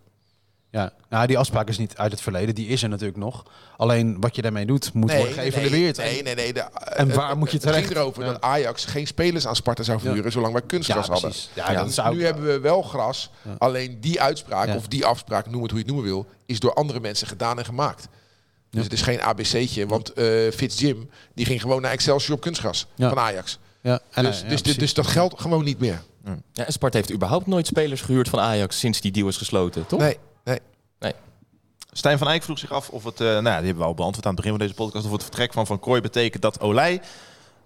[0.72, 2.56] Ja, nou, die afspraak is niet uit het verleden.
[2.56, 3.44] Die is er natuurlijk nog.
[3.78, 5.98] Alleen wat je daarmee doet, moet worden geëvalueerd.
[5.98, 6.54] Nee, nee, nee.
[6.54, 7.92] de- En waar het- moet je het ging terecht?
[8.02, 8.32] erover Ja.
[8.32, 11.34] dat Ajax geen spelers aan Sparta zou verhuren zolang wij ja, kunstgras hadden.
[11.54, 13.30] Ja, dat zou nu hebben we wel gras.
[13.58, 16.74] Alleen die uitspraak, of die afspraak, noem het hoe je het noemen wil, is door
[16.74, 18.08] andere mensen gedaan en gemaakt.
[18.70, 22.42] Dus het is geen ABC'tje, want eh Fitz Jim die ging gewoon naar Excelsior op
[22.42, 23.10] kunstgras Ja.
[23.10, 23.60] van Ajax.
[23.82, 26.02] Ja, en, Dus, ja, dus, dus dat geldt gewoon niet meer.
[26.54, 29.86] Ja, en Sparta heeft überhaupt nooit spelers gehuurd van Ajax sinds die deal is gesloten,
[29.88, 30.00] toch?
[30.00, 30.60] Nee, nee.
[31.92, 33.94] Stijn van Eyck vroeg zich af of het, eh, nou ja, die hebben we al
[33.94, 36.60] beantwoord aan het begin van deze podcast, of het vertrek van Van Krooi betekent dat
[36.60, 37.02] Olij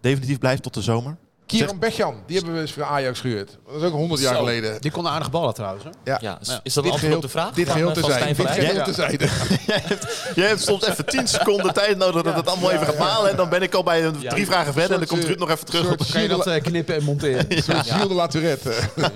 [0.01, 1.17] definitief blijft tot de zomer.
[1.45, 3.57] Kieran Bechan, die hebben we eens voor Ajax gehuurd.
[3.71, 4.39] Dat is ook 100 jaar Zo.
[4.39, 4.81] geleden.
[4.81, 5.83] Die kon aardig ballen trouwens.
[5.83, 5.89] Hè?
[6.03, 6.17] Ja.
[6.21, 7.51] Ja, is, dat een Dit antwoord geheel, op de vraag?
[7.53, 8.21] dit van, geheel eh, te van zijn.
[8.21, 8.67] Stijn van Dit Eyck?
[8.67, 9.11] geheel te zijn.
[9.67, 12.97] jij, hebt, jij hebt soms even 10 seconden tijd nodig dat het allemaal even gaat
[12.97, 13.29] malen.
[13.31, 14.91] En dan ben ik al bij een drie vragen verder.
[14.91, 15.91] En dan komt Ruud nog even terug.
[15.91, 17.45] Op, Kan je dat eh, knippen en monteren?
[17.63, 18.73] Soort Gilles de La Tourette.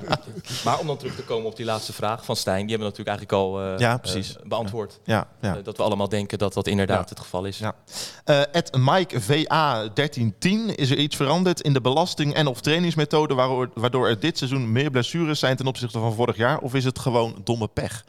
[0.64, 2.98] Maar om dan terug te komen op die laatste vraag van Stijn, die hebben we
[2.98, 4.36] natuurlijk eigenlijk al eh, Ja, precies.
[4.38, 5.00] eh, beantwoord.
[5.04, 5.56] ja, ja.
[5.56, 7.10] Eh, dat we allemaal denken dat dat inderdaad Ja.
[7.10, 7.58] het geval is.
[7.58, 7.76] Ja.
[8.24, 11.82] Eh at Mike VA 1310 is er iets veranderd in de
[12.16, 16.14] belasting en of trainingsmethode waardoor, waardoor er dit seizoen meer blessures zijn ten opzichte van
[16.14, 16.60] vorig jaar?
[16.60, 18.06] Of is het gewoon domme pech?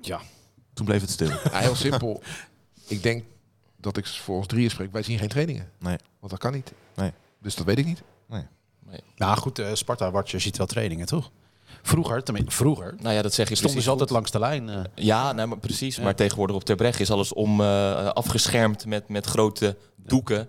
[0.00, 0.20] Ja.
[0.74, 1.28] Toen bleef het stil.
[1.28, 2.22] Ja, heel simpel.
[2.86, 3.24] Ik denk
[3.76, 4.92] dat ik voor ons drieën spreek.
[4.92, 5.70] Wij zien geen trainingen.
[5.78, 5.96] Nee.
[6.18, 6.72] Want dat kan niet.
[6.94, 7.12] Nee.
[7.40, 8.02] Dus dat weet ik niet.
[9.16, 11.30] Nou goed, eh, Sparta Watcher ziet wel trainingen, toch?
[11.82, 14.68] Vroeger, tenminste vroeger, Nou ja, dat zeg je stonden precies ze altijd langs de lijn.
[14.68, 14.80] eh.
[14.94, 15.98] Ja, nee, maar precies.
[15.98, 20.48] Maar tegenwoordig op Terbrecht is alles om eh, afgeschermd met, met grote doeken.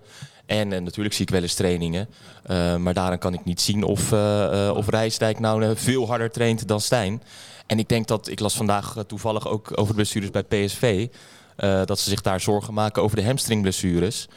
[0.50, 2.10] En eh, natuurlijk zie ik wel eens trainingen.
[2.44, 6.68] Eh, maar daaraan kan ik niet zien of, eh, of Rijsdijk nou veel harder traint
[6.68, 7.24] dan Stijn.
[7.66, 11.08] En ik denk dat, ik las vandaag toevallig ook over de blessures bij PSV.
[11.86, 14.28] dat ze zich daar zorgen maken over de hamstringblessures.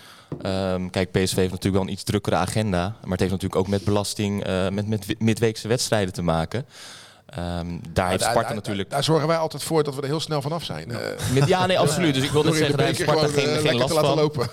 [0.42, 2.80] Ehm, kijk, PSV heeft natuurlijk wel een iets drukkere agenda.
[2.80, 6.66] Maar het heeft natuurlijk ook met belasting, met, met midweekse wedstrijden te maken.
[7.26, 10.20] Ehm, daar heeft Sparta daar- natuurlijk Daar zorgen wij altijd voor dat we er heel
[10.20, 10.92] snel vanaf zijn.
[11.32, 12.14] Met, ja, nee, absoluut.
[12.14, 14.18] Dus ik wil net zeggen, daar heeft Sparta geen, geen last te laten van.
[14.18, 14.48] lopen.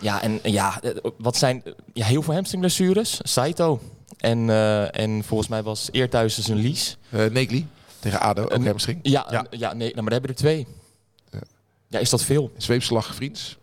[0.00, 3.18] Ja, en ja, eh, wat zijn ja, heel veel hamstringblessures?
[3.22, 3.80] Saito.
[4.16, 6.96] En, eh, en volgens mij was Eerthuis dus een lies.
[7.10, 7.66] Eh Negli
[7.98, 8.98] tegen ADO, ook hamstring.
[9.02, 9.46] Ja, Ja.
[9.50, 9.72] ja.
[9.72, 10.66] nee, nou, maar daar hebben er twee.
[11.30, 11.38] Ja.
[11.86, 12.52] Ja, is dat veel?
[12.56, 13.58] Zweepslag vriends.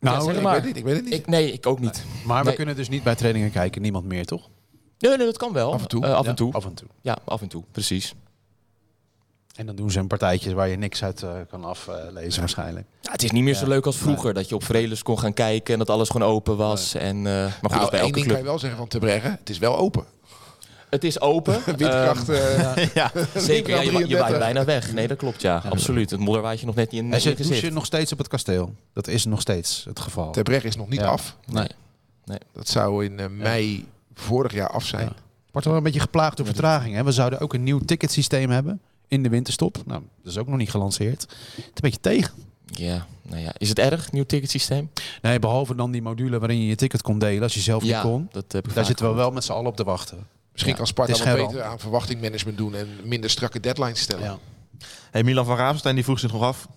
[0.00, 0.52] Nou, zeg ik, maar.
[0.52, 1.14] weet het niet, ik weet het niet.
[1.14, 2.04] Ik, nee, ik ook niet.
[2.24, 4.48] maar we kunnen dus niet bij trainingen kijken, niemand meer, toch?
[4.98, 5.72] Nee, nee, dat kan wel.
[5.72, 6.04] Af en toe.
[6.04, 6.52] Eh, af Ja, en toe.
[6.52, 6.88] Af en toe.
[7.00, 8.14] Ja, af en toe, precies.
[9.54, 12.86] En dan doen ze een partijtje waar je niks uit eh, kan aflezen waarschijnlijk.
[13.00, 13.68] Ja, het is niet meer zo Ja.
[13.68, 14.34] leuk als vroeger.
[14.34, 16.94] Dat je op Vreles kon gaan kijken en dat alles gewoon open was.
[16.94, 18.44] En, eh, maar goed, nou, bij één elke ding kan je club.
[18.44, 19.30] wel zeggen van Te Breggen.
[19.38, 20.04] Het is wel open.
[20.90, 21.60] Het is open.
[21.76, 22.28] Windkracht.
[22.28, 23.10] eh, ja.
[23.14, 24.18] Ehm, zeker, ja, je, wa- je 33.
[24.18, 24.92] waait bijna weg.
[24.92, 25.62] Nee, dat klopt, ja.
[25.68, 26.10] Absoluut.
[26.10, 28.74] Het modderwaadje nog net niet in, En je nog steeds op het kasteel.
[28.92, 30.30] Dat is nog steeds het geval.
[30.32, 31.06] Te Breggen is nog niet Ja.
[31.06, 31.36] af.
[31.46, 31.68] Nee.
[32.52, 35.04] Dat zou in eh, mei vorig jaar af zijn.
[35.06, 35.12] Ja.
[35.50, 36.94] Wordt wel een beetje geplaagd door vertraging.
[36.94, 37.04] Hè?
[37.04, 38.80] We zouden ook een nieuw ticketsysteem hebben
[39.12, 39.82] in de winterstop.
[39.86, 41.20] Nou, dat is ook nog niet gelanceerd.
[41.20, 42.32] Het is een beetje tegen.
[42.66, 43.52] Ja, nou ja.
[43.58, 44.90] Is het erg, nieuw ticketsysteem?
[45.22, 48.02] Nee, behalve dan die module waarin je je ticket kon delen als je zelf Ja,
[48.02, 48.28] niet kon.
[48.32, 50.26] dat heb ik Daar zitten we wel met z'n allen op te wachten.
[50.52, 54.24] Misschien Ja, kan Sparta wat beter aan verwachtingmanagement doen en minder strakke deadlines stellen.
[54.24, 54.38] Ja.
[55.10, 56.68] Hey, Milan van Ravenstein die vroeg zich nog af.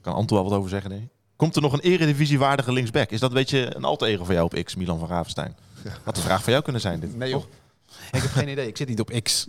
[0.00, 1.08] Kan Anton wel wat over zeggen, nee?
[1.36, 3.10] Komt er nog een eredivisiewaardige linksback?
[3.10, 5.56] Is dat een beetje een alter ego van jou op X, Milan van Ravenstein?
[6.02, 7.16] Had een vraag van jou kunnen zijn dit.
[7.16, 7.44] Nee joh.
[8.12, 8.66] Ik heb geen idee.
[8.66, 9.46] Ik zit niet op X.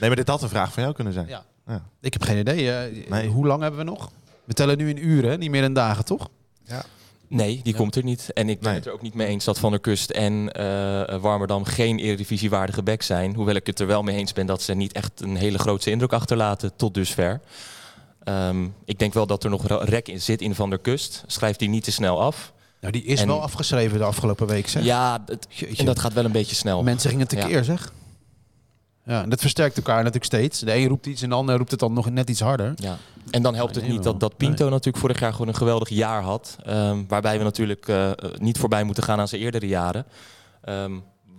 [0.00, 1.26] Nee, maar dit had een vraag van jou kunnen zijn.
[1.28, 1.44] Ja.
[1.66, 1.82] Ja.
[2.00, 2.72] Ik heb geen idee.
[2.72, 3.28] eh, Nee.
[3.28, 4.10] Hoe lang hebben we nog?
[4.44, 6.28] We tellen nu in uren, niet meer in dagen, toch?
[7.28, 8.32] Nee, die komt er niet.
[8.32, 8.78] En ik ben Nee.
[8.78, 12.82] het er ook niet mee eens dat Van der Kust en eh Warmerdam geen eredivisiewaardige
[12.82, 13.34] back zijn.
[13.34, 15.90] Hoewel ik het er wel mee eens ben dat ze niet echt een hele grootse
[15.90, 17.40] indruk achterlaten tot dusver.
[18.24, 21.24] Ehm, ik denk wel dat er nog rek in zit in Van der Kust.
[21.26, 22.52] Schrijft die niet te snel af.
[22.82, 24.84] Nou, die is En- wel afgeschreven de afgelopen week, zeg.
[24.84, 26.82] Ja, het- en dat gaat wel een beetje snel.
[26.82, 27.62] Mensen gingen tekeer, Ja.
[27.62, 27.92] zeg.
[29.04, 30.60] Ja, en dat versterkt elkaar natuurlijk steeds.
[30.60, 32.72] De een roept iets en de ander roept het dan nog net iets harder.
[32.76, 32.96] Ja.
[33.30, 36.22] En dan helpt het niet dat, dat Pinto natuurlijk vorig jaar gewoon een geweldig jaar
[36.22, 36.56] had.
[36.64, 40.06] Ehm, waarbij we natuurlijk eh, eh, niet voorbij moeten gaan aan zijn eerdere jaren.
[40.62, 40.92] Ehm,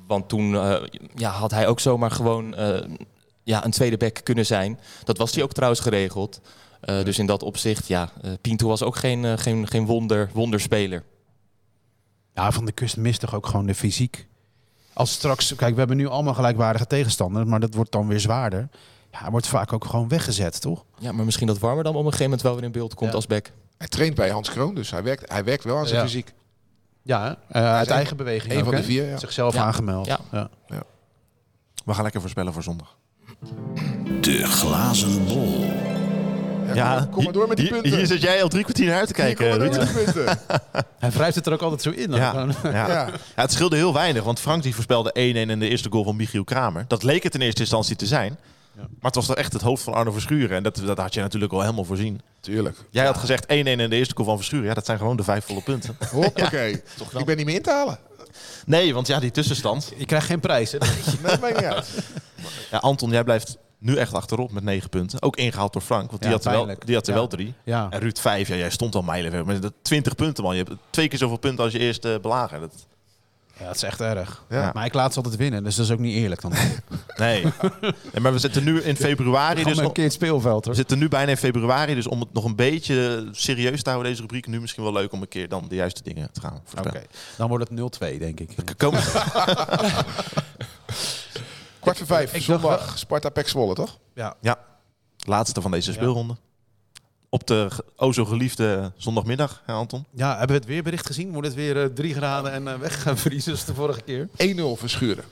[0.08, 0.76] want toen eh,
[1.16, 2.80] ja, had hij ook zomaar gewoon eh,
[3.44, 4.80] ja, een tweede back kunnen zijn.
[5.04, 6.42] Dat was hij ook trouwens geregeld.
[6.82, 11.04] Eh, Dus in dat opzicht, ja, eh, Pinto was ook geen, geen, geen wonder, wonderspeler.
[12.34, 14.28] Ja, Van de Kust mist toch ook gewoon de fysiek.
[14.94, 18.70] Als straks, kijk, we hebben nu allemaal gelijkwaardige tegenstanders, maar dat wordt dan weer zwaarder.
[19.12, 20.84] Ja, hij wordt vaak ook gewoon weggezet, toch?
[21.00, 23.10] Ja, maar misschien dat Warmer dan op een gegeven moment wel weer in beeld komt
[23.10, 23.16] Ja.
[23.16, 23.52] als back.
[23.78, 26.06] Hij traint bij Hans Kroon, dus hij werkt, hij werkt wel aan zijn Ja.
[26.06, 26.34] fysiek.
[27.02, 27.38] Ja?
[27.50, 29.18] Eh, uit een- eigen beweging Een ook, van de vier, ja.
[29.18, 29.64] Zichzelf Ja.
[29.64, 30.06] aangemeld.
[30.06, 30.20] Ja.
[30.32, 30.50] Ja.
[31.86, 32.98] We gaan lekker voorspellen voor zondag.
[34.22, 35.66] De glazen bol.
[36.74, 37.98] Ja, kom maar door met die hier, punten.
[37.98, 39.96] Hier zit jij al drie kwartier naar uit te Hier, kom kijken, maar door Ruud.
[39.96, 40.40] met die punten.
[41.00, 42.10] Hij wrijft het er ook altijd zo in.
[42.10, 42.20] dan.
[42.20, 42.72] Ja, ja.
[42.72, 42.88] Ja.
[43.08, 46.16] Ja, het scheelde heel weinig, want Frank die voorspelde 1-1 in de eerste goal van
[46.16, 46.86] Michiel Kramer.
[46.88, 48.38] Dat leek het in eerste instantie te zijn.
[48.76, 50.58] Maar het was toch echt het hoofd van Arno Verschuren.
[50.58, 52.22] En dat, dat had je natuurlijk al helemaal voorzien.
[52.40, 52.78] Tuurlijk.
[52.90, 54.66] Jij had gezegd 1-1 in de eerste goal van Verschuren.
[54.68, 55.98] Ja, dat zijn gewoon de vijf volle punten.
[56.12, 56.72] Hoppakee.
[57.18, 57.98] Ik ben niet meer in te halen.
[58.66, 59.94] Nee, want ja, die tussenstand.
[59.98, 60.78] Je krijgt geen prijs, hè?
[60.78, 60.90] Nee,
[61.22, 61.88] dat maakt niet uit.
[62.72, 65.22] Ja, Anton, jij blijft nu echt achterop met 9 punten.
[65.22, 67.20] Ook ingehaald door Frank, want die Ja, had er wel, die had er Ja.
[67.20, 67.54] wel drie.
[67.64, 67.88] Ja.
[67.90, 69.46] En Ruud 5, ja, jij stond al mijlenver.
[69.46, 70.56] Maar dat 20 punten, man.
[70.56, 72.60] Je hebt twee keer zoveel punten als je eerste belager.
[72.60, 72.86] Dat,
[73.60, 74.44] Ja, het is echt erg.
[74.50, 74.72] Ja.
[74.74, 76.54] Maar ik laat ze altijd winnen, dus dat is ook niet eerlijk dan.
[77.18, 77.44] Nee.
[77.44, 78.22] nee.
[78.22, 79.64] Maar we zitten nu in februari.
[79.64, 81.96] Dus een keer het speelveld we zitten nu bijna in februari.
[81.96, 85.12] Dus om het nog een beetje serieus te houden, deze rubriek, nu misschien wel leuk
[85.12, 87.02] om een keer dan de juiste dingen te gaan Oké,
[87.38, 87.80] dan wordt het
[88.16, 88.50] 0-2 denk ik.
[88.78, 89.02] Komen,
[91.84, 93.98] Kwart voor vijf, Ik dacht zondag, Sparta Pek Zwolle, toch?
[94.14, 94.36] Ja.
[94.42, 94.60] ja,
[95.18, 96.36] laatste van deze speelronde.
[97.30, 100.06] Op de o zo geliefde zondagmiddag, hè Anton?
[100.12, 101.32] ja, hebben we het weerbericht gezien?
[101.32, 104.28] Wordt het weer eh, 3 graden en eh, weg gaan vriezen als de vorige keer?
[104.28, 104.32] 1-0
[104.80, 105.24] verschuren.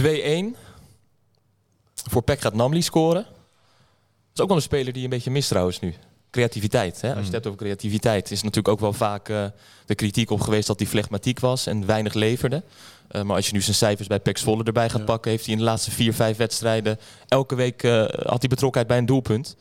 [0.00, 0.56] 2-1.
[1.94, 3.22] Voor Peck gaat Namli scoren.
[3.22, 5.94] Dat is ook wel een speler die een beetje mist trouwens nu.
[6.30, 7.00] Creativiteit.
[7.00, 7.08] Hè?
[7.08, 9.44] Als je het hebt over creativiteit, is natuurlijk ook wel vaak eh,
[9.86, 12.62] de kritiek op geweest dat hij flegmatiek was en weinig leverde.
[13.08, 15.52] Eh, maar als je nu zijn cijfers bij Pek Zwolle erbij gaat pakken, heeft hij
[15.52, 16.98] in de laatste vier, vijf wedstrijden
[17.28, 19.56] elke week eh, had hij betrokkenheid bij een doelpunt.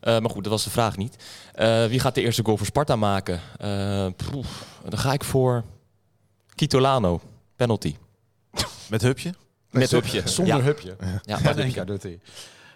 [0.00, 1.16] Maar goed, dat was de vraag niet.
[1.88, 3.40] Wie gaat de eerste goal voor Sparta maken?
[4.88, 5.64] Dan ga ik voor
[6.54, 7.20] Kitolano.
[7.56, 7.96] Penalty.
[8.88, 9.34] Met Hupje?
[9.70, 10.22] Met hupje.
[10.28, 10.62] Zonder ja.
[10.62, 10.96] hupje.
[11.24, 11.38] Ja,
[11.74, 12.20] Ja, doet hij.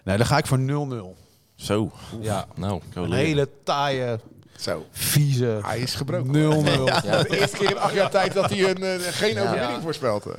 [0.05, 1.24] Nee, dan ga ik voor 0-0.
[1.55, 1.93] Zo.
[2.21, 4.19] Ja, Nou, een hele taaie,
[4.59, 4.87] Zo.
[4.91, 5.67] vieze 0-0.
[5.67, 6.33] Hij is gebroken.
[6.33, 6.85] 0-0.
[7.05, 7.23] ja.
[7.23, 9.81] De eerste keer in acht jaar tijd dat hij een, eh, geen overwinning Ja.
[9.81, 10.27] voorspelt.
[10.27, 10.33] eh.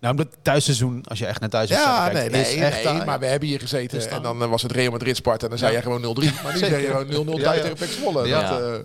[0.00, 2.82] Nou, omdat het thuisseizoen, als je echt naar thuis Ja, nee, nee, is echt nee,
[2.82, 3.04] taai.
[3.04, 5.58] maar we hebben hier gezeten en dan eh, was het Real Madrid Sparta en dan
[5.58, 5.76] zei Ja.
[5.82, 6.32] jij gewoon 0-3.
[6.42, 7.62] Maar nu zeg je gewoon 0-0 Ja, thuis ja.
[7.62, 8.26] tegen Pek Zwolle.
[8.26, 8.50] Ja.
[8.50, 8.84] Dat, eh,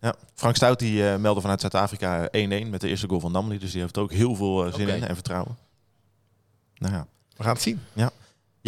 [0.00, 0.14] Ja.
[0.34, 3.58] Frank Stout die, eh, meldde vanuit Zuid-Afrika 1-1 met de eerste goal van Namli.
[3.58, 5.56] Dus die heeft ook heel veel zin in en vertrouwen.
[6.74, 7.06] Nou ja.
[7.36, 7.80] we gaan het zien.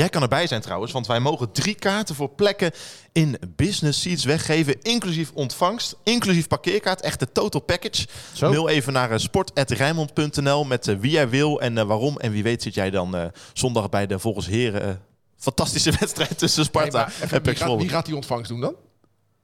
[0.01, 2.71] Jij kan erbij zijn trouwens, want wij mogen drie kaarten voor plekken
[3.13, 4.83] in business seats weggeven.
[4.83, 7.01] Inclusief ontvangst, inclusief parkeerkaart.
[7.01, 8.07] Echt de total package.
[8.33, 8.49] Zo.
[8.51, 12.19] Mail even naar eh, sport.rijnmond.nl met eh, wie jij wil en eh, waarom.
[12.19, 14.89] En wie weet zit jij dan eh, zondag bij de volgens heren eh,
[15.37, 17.79] fantastische wedstrijd tussen Sparta en wie, Pek Zwolle.
[17.79, 18.75] wie gaat die ontvangst doen dan?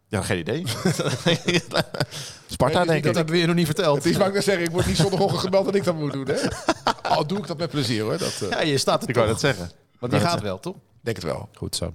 [0.08, 0.62] Ja, geen idee.
[2.46, 3.02] Sparta Nee, dus denk ik.
[3.04, 3.96] Dat hebben we je nog niet verteld.
[3.96, 6.26] Het is ik net zeggen, ik word niet zondagochtend gebeld dat ik dat moet doen.
[6.28, 6.36] Hè?
[7.02, 8.18] Al doe ik dat met plezier hoor.
[8.18, 9.40] Dat, eh, Ja, je staat er Ik wou toch.
[9.40, 9.76] dat zeggen.
[9.98, 10.74] Want die gaat wel, toch?
[11.00, 11.48] denk het wel.
[11.54, 11.92] Goed zo.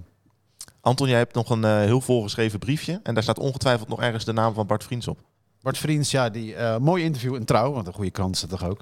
[0.82, 3.00] Anton, jij hebt nog een eh, heel volgeschreven briefje.
[3.04, 5.20] En daar staat ongetwijfeld nog ergens de naam van Bart Vriends op.
[5.62, 8.50] Bart Vriends, ja, die eh, mooi interview in Trouw, want een goede krant is het
[8.50, 8.82] toch ook.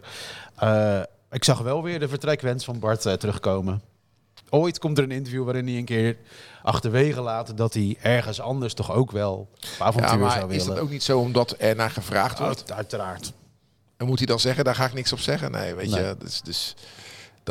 [0.55, 1.01] Eh,
[1.31, 3.81] ik zag wel weer de vertrekwens van Bart eh, terugkomen.
[4.49, 6.17] Ooit komt er een interview waarin hij een keer
[6.63, 9.49] achterwege laat dat hij ergens anders toch ook wel
[9.79, 10.61] avontuur Ja, maar zou willen.
[10.61, 12.59] is dat ook niet zo omdat er naar gevraagd wordt?
[12.59, 13.33] Uit- uiteraard.
[13.97, 15.51] En moet hij dan zeggen, daar ga ik niks op zeggen?
[15.51, 16.03] Nee, weet Nee.
[16.03, 16.15] je.
[16.19, 16.75] Dus, dus,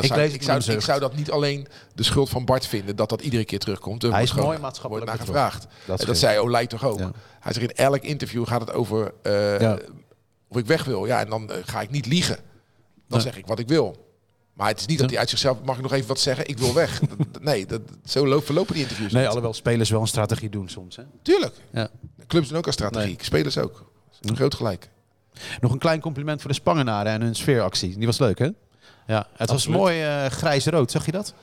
[0.01, 2.67] dat Ik zou, lees ik, zou, ik zou dat niet alleen de schuld van Bart
[2.67, 4.03] vinden, dat dat iedere keer terugkomt.
[4.03, 5.67] Er Hij wordt is mooi maatschappelijk naar gevraagd.
[5.87, 6.99] Dat en dat zei Olij toch ook.
[6.99, 7.11] Ja.
[7.41, 9.79] Hij zegt in elk interview gaat het over eh, Ja.
[10.49, 11.07] of ik weg wil.
[11.07, 12.39] Ja, en dan eh, ga ik niet liegen.
[13.09, 14.07] Dan zeg ik wat ik wil.
[14.53, 16.49] Maar het is niet dat hij uit zichzelf, mag ik nog even wat zeggen?
[16.49, 17.01] Ik wil weg.
[17.41, 19.29] Nee, dat, zo lo- verlopen die interviews Nee, niet.
[19.31, 20.97] alhoewel spelers wel een strategie doen soms.
[20.97, 21.03] Hè?
[21.23, 21.55] Tuurlijk.
[21.73, 21.89] Ja.
[22.27, 23.07] Clubs doen ook een strategie.
[23.07, 23.17] Nee.
[23.25, 23.91] Spelers ook.
[24.21, 24.89] Een groot gelijk.
[25.61, 27.97] Nog een klein compliment voor de Spangenaren en hun sfeeractie.
[27.97, 28.49] Die was leuk, hè?
[29.09, 30.91] Ja, het was mooi eh, grijs-rood.
[30.91, 31.35] Zag je dat?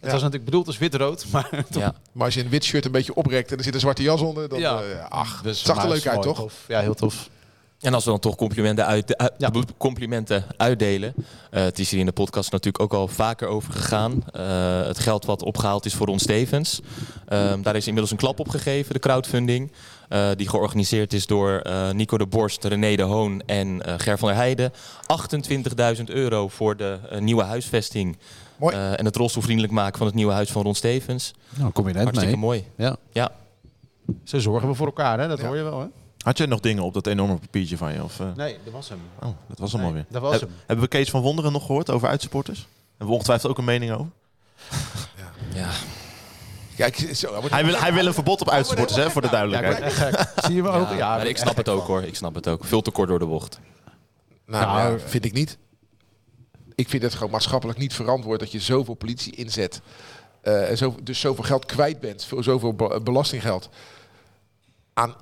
[0.00, 1.94] Het was natuurlijk bedoeld als wit-rood, maar ja.
[2.12, 4.20] Maar als je een wit shirt een beetje oprekt en er zit een zwarte jas
[4.20, 4.80] onder, dan Ja.
[4.82, 6.36] eh, ach, Dus het zag er leuk uit, toch?
[6.36, 6.64] tof.
[6.68, 7.28] Ja, heel tof.
[7.80, 9.50] En als we dan toch complimenten, uit, Ja.
[9.76, 11.14] complimenten uitdelen.
[11.50, 14.24] eh, het is hier in de podcast natuurlijk ook al vaker over gegaan.
[14.32, 16.80] Eh, het geld wat opgehaald is voor Ron Stevens.
[17.28, 19.72] Ehm, daar is inmiddels een klap op gegeven, de crowdfunding.
[20.08, 24.18] Eh, die georganiseerd is door eh, Nico de Borst, René de Hoon en eh, Ger
[24.18, 24.72] van der Heijden.
[25.96, 28.16] 28.000 euro voor de nieuwe huisvesting.
[28.56, 28.74] Mooi.
[28.76, 31.34] eh, en het rolstoelvriendelijk maken van het nieuwe huis van Ron Stevens.
[31.56, 32.44] Nou, kom je net Hartstikke mee.
[32.44, 32.64] mooi.
[32.76, 32.96] Ja.
[33.12, 33.30] Ja.
[34.24, 35.28] Ze zorgen we voor elkaar, hè?
[35.28, 35.46] Dat Ja.
[35.46, 35.86] hoor je wel, hè?
[36.18, 38.02] Had jij nog dingen op dat enorme papiertje van je?
[38.04, 38.26] Of, eh?
[38.36, 38.98] Nee, dat was hem.
[39.22, 40.04] Oh, dat was hem Nee, alweer.
[40.10, 40.50] dat was hem.
[40.66, 42.58] Hebben we Kees van Wonderen nog gehoord over uitsupporters?
[42.88, 44.06] Hebben we ongetwijfeld ook een mening over?
[45.54, 45.68] Ja.
[46.78, 50.32] Kijk, zo, hij wil, hij wil een verbod op uitsupporters, hè, voor de duidelijkheid.
[50.44, 50.88] Zie je me ook?
[50.96, 52.02] Ja, ik snap het ook hoor.
[52.02, 52.64] Ik snap het ook.
[52.64, 53.60] Veel te kort door de bocht.
[54.46, 55.58] Nou, Nou, vind ik niet.
[56.74, 59.80] Ik vind het gewoon maatschappelijk niet verantwoord dat je zoveel politie inzet.
[60.40, 63.68] eh, en zo, dus zoveel geld kwijt bent, voor zoveel be- belastinggeld.
[64.94, 65.14] Aan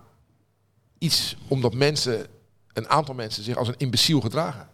[0.99, 2.27] iets omdat mensen,
[2.73, 4.69] een aantal mensen zich als een imbeciel gedragen.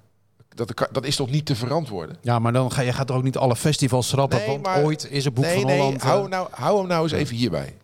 [0.55, 2.16] Dat, dat is toch niet te verantwoorden?
[2.20, 4.82] Ja, maar dan ga je gaat toch ook niet alle festivals schrappen, Nee, want maar-
[4.82, 5.96] ooit is er Boek nee, van Holland...
[6.03, 7.76] eh, hou, nou, hou hem nou eens even hierbij.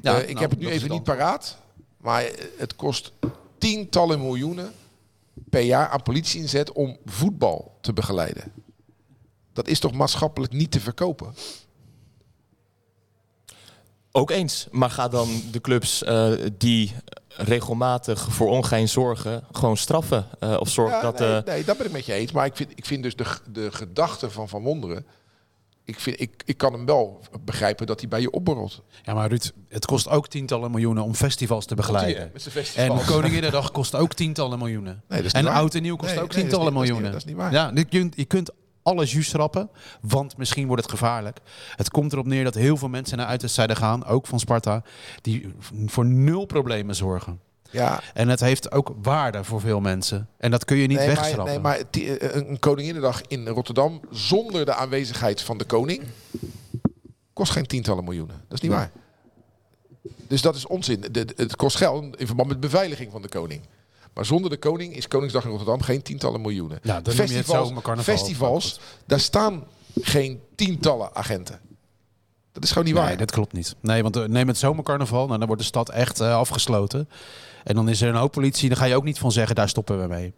[0.00, 1.56] ja, Eh, ik nou, heb het nu even niet paraat.
[1.96, 3.12] Maar eh, het kost
[3.58, 4.72] tientallen miljoenen
[5.50, 8.52] per jaar aan politie inzet om voetbal te begeleiden.
[9.52, 11.34] Dat is toch maatschappelijk niet te verkopen?
[14.16, 14.66] Ook eens.
[14.70, 16.94] Maar ga dan de clubs eh, die
[17.28, 20.26] regelmatig voor ongein zorgen, gewoon straffen.
[20.40, 21.18] Eh, of zorg Ja, dat.
[21.18, 22.32] nee, eh, nee, dat ben ik met je eens.
[22.32, 25.06] Maar ik vind, ik vind dus de, de gedachte van Van Wonderen
[25.86, 28.82] ik, vind, ik, ik kan hem wel begrijpen dat hij bij je opborrelt.
[29.02, 32.32] Ja, maar Ruud, het kost ook tientallen miljoenen om festivals te begeleiden.
[32.74, 33.04] En.
[33.06, 35.02] Koninginnedag kost ook tientallen miljoenen.
[35.08, 35.60] Nee, dat is en niet waar.
[35.60, 37.10] oud en nieuw kost Nee, ook tientallen miljoenen.
[37.10, 37.52] dat is niet waar.
[37.52, 37.72] Ja,
[38.14, 38.50] je kunt
[38.86, 39.70] alles juist schrappen,
[40.00, 41.38] want misschien wordt het gevaarlijk.
[41.76, 44.82] Het komt erop neer dat heel veel mensen naar uitwedstrijden gaan, ook van Sparta,
[45.20, 45.54] die
[45.86, 47.40] voor nul problemen zorgen.
[47.70, 50.28] Ja, En het heeft ook waarde voor veel mensen.
[50.38, 51.52] En dat kun je niet nee, maar, wegschrappen.
[51.52, 56.02] nee, maar eh, een Koninginnedag in Rotterdam zonder de aanwezigheid van de koning
[57.32, 58.36] kost geen tientallen miljoenen.
[58.48, 58.90] Dat is niet waar.
[60.28, 61.04] Dus dat is onzin.
[61.36, 63.60] Het kost geld in verband met beveiliging van de koning.
[64.16, 66.78] Maar zonder de koning is Koningsdag in Rotterdam geen tientallen miljoenen.
[66.82, 67.02] Ja,
[67.82, 68.14] carnaval.
[68.14, 69.64] festivals daar staan
[70.00, 71.60] geen tientallen agenten.
[72.52, 73.06] Dat is gewoon niet waar.
[73.06, 73.74] Nee, dat klopt niet.
[73.80, 77.08] Nee, want eh, neem het zomercarnaval, nou, dan wordt de stad echt eh, afgesloten.
[77.64, 79.68] En dan is er een hoop politie, dan ga je ook niet van zeggen, daar
[79.68, 80.32] stoppen we mee.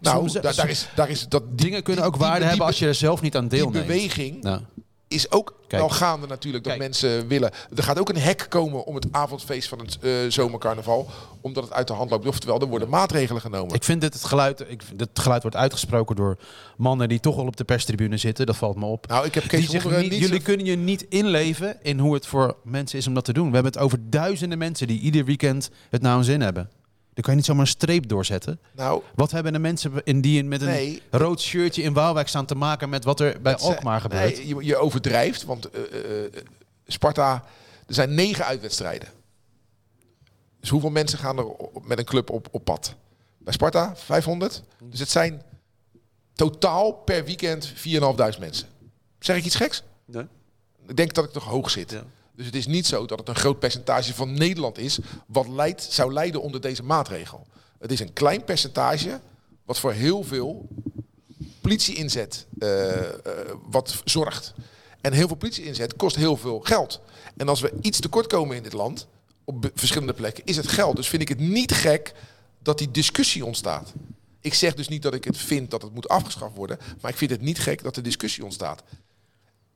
[0.00, 2.66] nou, Soms- daar, daar is, daar is dat Dingen kunnen ook die- waarde die- hebben
[2.66, 3.86] als je er zelf niet aan deelneemt.
[3.86, 4.60] beweging Nou,
[5.08, 5.82] is ook Kijk.
[5.82, 6.84] wel gaande natuurlijk dat Kijk.
[6.88, 7.50] mensen willen.
[7.76, 11.72] Er gaat ook een hek komen om het avondfeest van het eh, zomercarnaval, omdat het
[11.72, 12.26] uit de hand loopt.
[12.26, 13.74] Oftewel, er worden maatregelen genomen.
[13.74, 16.38] ik vind dit het geluid, ik, vind- dit geluid wordt uitgesproken door
[16.76, 18.46] mannen die toch al op de perstribune zitten.
[18.46, 19.06] Dat valt me op.
[19.06, 20.14] nou, ik heb Kees niet, niet.
[20.14, 23.48] jullie kunnen je niet inleven in hoe het voor mensen is om dat te doen.
[23.48, 26.70] We hebben het over duizenden mensen die ieder weekend het nou een zin hebben.
[27.16, 28.60] Dan kan je niet zomaar een streep doorzetten.
[28.74, 31.02] Nou, Wat hebben de mensen in die met een Nee.
[31.10, 34.36] rood shirtje in Waalwijk staan te maken met wat er bij het Alkmaar gebeurt?
[34.36, 36.32] Nee, je, je overdrijft, want eh, eh,
[36.86, 37.44] Sparta,
[37.86, 39.08] er zijn negen uitwedstrijden.
[40.60, 42.94] Dus hoeveel mensen gaan er op- met een club op, op pad?
[43.38, 44.62] Bij Sparta 500.
[44.84, 45.42] Dus het zijn
[46.34, 48.68] totaal per weekend 4.500 mensen.
[49.18, 49.82] Zeg ik iets geks?
[50.04, 50.26] Nee.
[50.86, 51.90] Ik denk dat ik toch hoog zit.
[51.90, 52.02] Ja.
[52.36, 55.82] Dus het is niet zo dat het een groot percentage van Nederland is wat leidt,
[55.82, 57.46] zou leiden onder deze maatregel.
[57.78, 59.20] Het is een klein percentage
[59.64, 60.68] wat voor heel veel
[61.60, 63.14] politie-inzet eh, eh,
[63.70, 64.54] wat zorgt.
[65.00, 67.00] En heel veel politie-inzet kost heel veel geld.
[67.36, 69.06] En als we iets tekort komen in dit land,
[69.44, 70.96] op verschillende plekken, is het geld.
[70.96, 72.12] Dus vind ik het niet gek
[72.62, 73.92] dat die discussie ontstaat.
[74.40, 77.16] Ik zeg dus niet dat ik het vind dat het moet afgeschaft worden, maar ik
[77.16, 78.82] vind het niet gek dat er discussie ontstaat.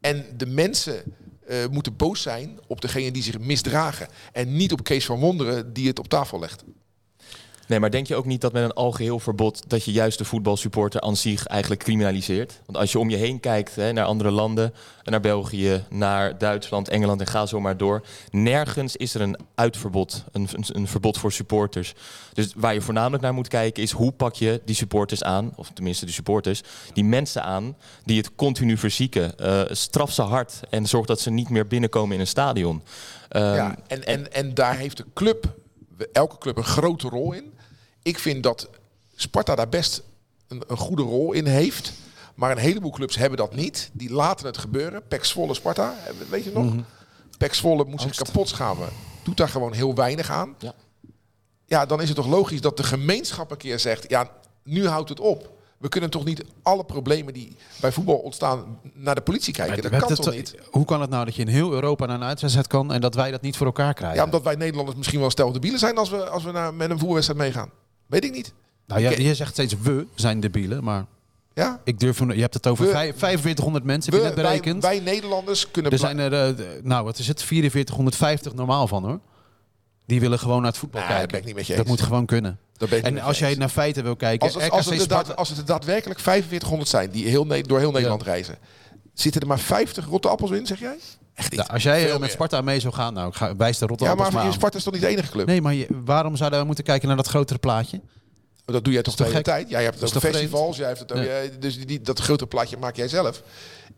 [0.00, 1.02] En de mensen
[1.50, 4.08] eh, moeten boos zijn op degene die zich misdragen.
[4.32, 6.64] En niet op Kees van Wonderen die het op tafel legt.
[7.70, 10.24] Nee, maar denk je ook niet dat met een algeheel verbod dat je juist de
[10.24, 12.60] voetbalsupporter aan zich eigenlijk criminaliseert?
[12.66, 16.88] Want als je om je heen kijkt hè, naar andere landen, naar België, naar Duitsland,
[16.88, 18.02] Engeland en ga zo maar door.
[18.30, 21.94] Nergens is er een uitverbod, een, een, een verbod voor supporters.
[22.32, 25.70] Dus waar je voornamelijk naar moet kijken is hoe pak je die supporters aan, of
[25.74, 26.62] tenminste de supporters,
[26.92, 29.38] die mensen aan die het continu verzieken.
[29.38, 32.82] Eh, straf ze hard en zorg dat ze niet meer binnenkomen in een stadion.
[33.28, 35.54] Ehm, ja, en, en, en daar heeft de club,
[36.12, 37.58] elke club, een grote rol in.
[38.02, 38.68] Ik vind dat
[39.14, 40.02] Sparta daar best
[40.48, 41.92] een, een goede rol in heeft.
[42.34, 43.90] Maar een heleboel clubs hebben dat niet.
[43.92, 45.02] Die laten het gebeuren.
[45.08, 46.64] Pek Zwolle, Sparta, eh, weet je nog?
[46.64, 46.80] Mhm.
[47.38, 48.88] Pek Zwolle moet zich kapot schamen.
[49.22, 50.54] Doet daar gewoon heel weinig aan.
[50.58, 50.74] Ja.
[51.66, 54.10] ja, dan is het toch logisch dat de gemeenschap een keer zegt...
[54.10, 54.30] ja,
[54.62, 55.58] nu houdt het op.
[55.78, 58.78] We kunnen toch niet alle problemen die bij voetbal ontstaan...
[58.94, 59.82] naar de politie kijken?
[59.82, 60.54] Dat kan toch to- niet?
[60.70, 63.14] Hoe kan het nou dat je in heel Europa naar een uitwedstrijd kan en dat
[63.14, 64.18] wij dat niet voor elkaar krijgen?
[64.18, 65.96] Ja, omdat wij Nederlanders misschien wel stel zijn...
[65.96, 67.70] als we, als we naar, met een voerwedstrijd meegaan.
[68.10, 68.52] Weet ik niet.
[68.86, 71.06] nou, je zegt steeds we zijn debielen, maar
[71.54, 71.80] Ja?
[71.84, 74.82] ik durf, je hebt het over We- vijf- 4500 mensen, heb je net wij, berekend.
[74.82, 75.92] wij Nederlanders kunnen...
[75.92, 79.20] er zijn er, eh, nou wat is het, 4450 normaal van hoor.
[80.06, 81.32] Die willen gewoon naar het voetbal Nee, dat kijken.
[81.32, 82.58] ben ik niet met je dat moet gewoon kunnen.
[83.02, 85.64] En als jij naar feiten wil kijken, als, het, als, het Sparta- als het er
[85.64, 88.58] daadwerkelijk 4500 zijn die heel, door heel Nederland reizen...
[89.14, 90.96] zitten er maar 50 rotte appels in, zeg jij?
[91.40, 91.60] Echt niet.
[91.60, 92.30] Ja, als jij eh, met.
[92.30, 94.52] Sparta mee zou gaan, nou, ik ga, wijs de Ja, Rotterdam maar maar aan.
[94.52, 95.46] Sparta is toch niet de enige club?
[95.46, 98.00] Nee, maar je- waarom zouden we moeten kijken naar dat grotere plaatje?
[98.64, 99.44] Dat doe jij toch de hele gek?
[99.44, 99.68] tijd?
[99.70, 101.58] Jij hebt het Dat is over festivals, jij hebt het Ja.
[101.58, 103.42] dus die, die- dat grote plaatje maak jij zelf.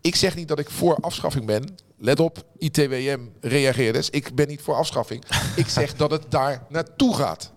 [0.00, 1.74] Ik zeg niet dat ik voor afschaffing ben.
[1.98, 4.10] Let op, ITWM reageert dus.
[4.10, 5.24] Ik ben niet voor afschaffing.
[5.56, 7.52] ik zeg dat het daar naartoe gaat.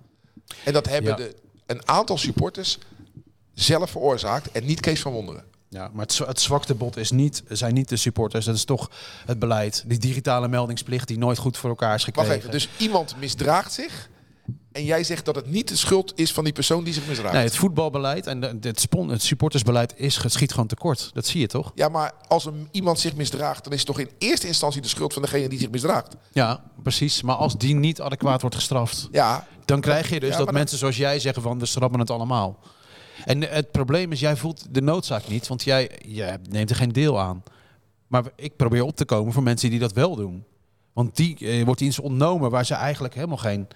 [0.63, 1.15] En dat hebben Ja.
[1.17, 2.77] de, een aantal supporters
[3.53, 5.43] zelf veroorzaakt en niet Kees van Wonderen.
[5.75, 8.45] Ja, maar het, het zwakte bot is niet, zijn niet de supporters.
[8.45, 8.89] Dat is toch
[9.25, 9.83] het beleid.
[9.87, 12.37] Die digitale meldingsplicht die nooit goed voor elkaar is Wacht gekregen.
[12.37, 14.09] even, dus iemand misdraagt zich
[14.71, 17.33] en jij zegt dat het niet de schuld is van die persoon die zich misdraagt.
[17.33, 21.09] Nee, het voetbalbeleid en het, het supportersbeleid is, geschiet gewoon tekort.
[21.13, 21.71] Dat zie je toch?
[21.75, 24.87] Ja, maar als een, iemand zich misdraagt, dan is het toch in eerste instantie de
[24.87, 26.15] schuld van degene die zich misdraagt.
[26.31, 27.21] Ja, precies.
[27.21, 30.77] Maar als die niet adequaat wordt gestraft, Ja, dan krijg je dus Ja, dat mensen
[30.77, 32.59] zoals jij zeggen van, we schrappen het allemaal.
[33.25, 36.91] En het probleem is, jij voelt de noodzaak niet, want jij, jij neemt er geen
[36.91, 37.43] deel aan.
[38.07, 40.43] Maar ik probeer op te komen voor mensen die dat wel doen.
[40.93, 43.67] Want die eh, wordt iets ontnomen waar ze eigenlijk helemaal geen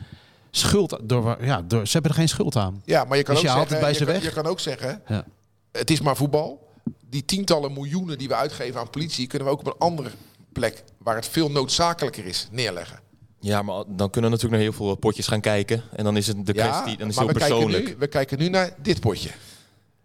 [0.52, 2.82] schuld door, ja, door, ze hebben er geen schuld aan.
[2.86, 4.24] Ja, maar je kan Dus ook je zeggen, bij je, ze kan, weg?
[4.24, 5.26] je kan ook zeggen, Ja.
[5.72, 6.68] het is maar voetbal.
[7.10, 10.10] die tientallen miljoenen die we uitgeven aan politie, kunnen we ook op een andere
[10.52, 13.00] plek, waar het veel noodzakelijker is, neerleggen.
[13.40, 15.84] Ja, maar dan kunnen we natuurlijk naar heel veel potjes gaan kijken.
[15.96, 17.88] En dan is het de kwestie, dan is het we heel kijken, persoonlijk.
[17.88, 19.30] nu, we kijken nu naar dit potje.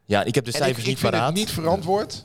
[0.04, 1.28] Ja, ik heb de En cijfers ik, ik niet vind paraat.
[1.28, 2.24] het niet verantwoord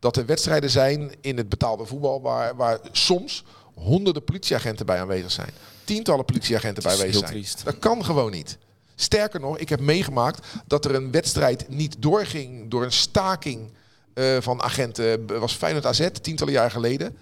[0.00, 3.44] dat er wedstrijden zijn in het betaalde voetbal waar, waar soms
[3.74, 5.50] honderden politieagenten bij aanwezig zijn.
[5.84, 7.32] Tientallen politieagenten bij aanwezig heel zijn.
[7.32, 7.64] triest.
[7.64, 8.58] Dat kan gewoon niet.
[8.94, 13.72] Sterker nog, ik heb meegemaakt dat er een wedstrijd niet doorging door een staking
[14.14, 15.04] eh, van agenten.
[15.04, 17.16] Het was Feyenoord AZ, tientallen jaar geleden.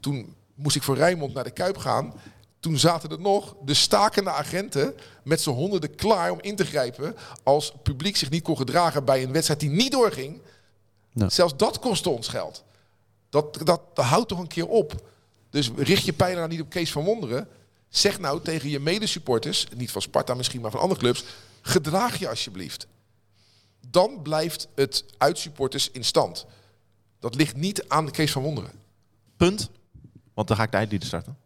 [0.00, 2.12] Toen moest ik voor Rijnmond naar de Kuip gaan.
[2.60, 7.16] Toen zaten er nog de stakende agenten met z'n honderden klaar om in te grijpen
[7.42, 10.40] als het publiek zich niet kon gedragen bij een wedstrijd die niet doorging.
[11.26, 12.64] Zelfs dat kostte ons geld.
[13.30, 15.08] Dat, dat, dat houdt toch een keer op.
[15.50, 17.48] Dus richt je pijlen nou niet op Kees van Wonderen.
[17.88, 21.24] Zeg nou tegen je medesupporters, niet van Sparta misschien, maar van andere clubs,
[21.60, 22.86] gedraag je alsjeblieft.
[23.90, 26.46] Dan blijft het uitsupporters in stand.
[27.20, 28.70] Dat ligt niet aan Kees van Wonderen.
[29.36, 29.70] Punt.
[30.34, 31.36] Want dan ga ik de eindlieden starten.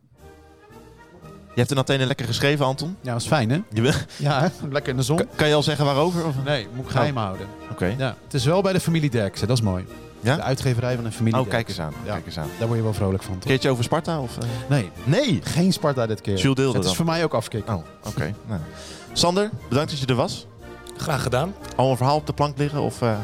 [1.55, 2.97] Je hebt er meteen lekker geschreven, Anton.
[3.01, 3.61] Ja, dat is fijn, hè?
[3.73, 4.49] Je wil- Ja, hè?
[4.71, 5.17] lekker in de zon.
[5.17, 6.27] Kan- kan je al zeggen waarover?
[6.27, 6.35] Of?
[6.45, 7.47] Nee, moet ik geheim houden.
[7.71, 7.95] Oké.
[7.99, 9.85] Ja, het is wel bij de familie Derksen, dat is mooi.
[10.21, 10.37] Ja?
[10.37, 11.93] De uitgeverij van de familie Oh, kijk eens aan.
[12.05, 12.13] Ja.
[12.13, 12.49] Kijk eens aan.
[12.59, 13.49] Daar word je wel vrolijk van, Een toch?
[13.49, 14.21] keertje over Sparta?
[14.21, 14.45] Of, eh?
[14.69, 15.41] Nee, Nee.
[15.45, 16.37] geen Sparta dit keer.
[16.37, 16.95] Jules Deelde Het is dan.
[16.97, 17.75] voor mij ook afkicken.
[17.75, 18.35] Oh, oké.
[18.47, 18.61] Nou.
[19.13, 20.47] Sander, bedankt dat je er was.
[20.97, 21.55] Graag gedaan.
[21.77, 22.81] Al een verhaal op de plank liggen?
[22.81, 23.17] Of, eh,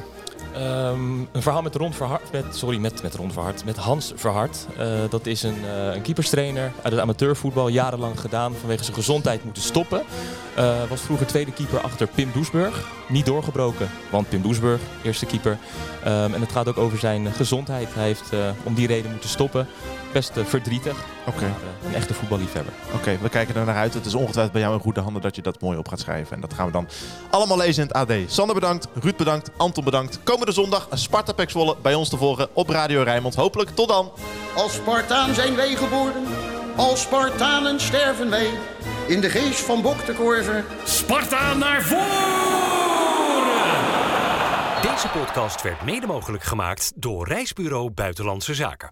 [0.59, 1.92] Ehm, een verhaal met Ron
[2.32, 3.30] met, sorry, met, met Ron
[3.64, 4.66] met Hans Verhart.
[4.78, 9.44] Eh, dat is een, eh een keeperstrainer uit het amateurvoetbal, jarenlang gedaan, vanwege zijn gezondheid
[9.44, 10.02] moeten stoppen.
[10.54, 12.88] Eh, was vroeger tweede keeper achter Pim Doesburg.
[13.09, 15.59] Niet doorgebroken, want Pim Doesburg, eerste keeper.
[16.04, 17.94] Ehm, en het gaat ook over zijn gezondheid.
[17.94, 18.32] Hij heeft
[18.62, 19.66] om die reden moeten stoppen.
[20.12, 20.96] Best eh, verdrietig,
[21.26, 22.72] Oké, eh, een echte voetballiefhebber.
[22.94, 23.94] Oké, we kijken er naar uit.
[23.94, 26.34] Het is ongetwijfeld bij jou in goede handen dat je dat mooi op gaat schrijven.
[26.34, 26.88] En dat gaan we dan
[27.30, 28.12] allemaal lezen in het AD.
[28.26, 30.20] Sander bedankt, Ruud bedankt, Anton bedankt.
[30.22, 33.34] Komende zondag Sparta Pek Zwolle bij ons te volgen op Radio Rijnmond.
[33.34, 34.12] Hopelijk tot dan.
[34.56, 36.24] Als Spartaan zijn wij geboren,
[36.76, 38.50] als Spartanen sterven wij.
[39.06, 40.64] In de geest van Bok de Korver.
[40.84, 42.48] Sparta naar voren!
[44.82, 48.86] Deze podcast werd mede mogelijk gemaakt door Reisbureau Buitenlandse Zaken.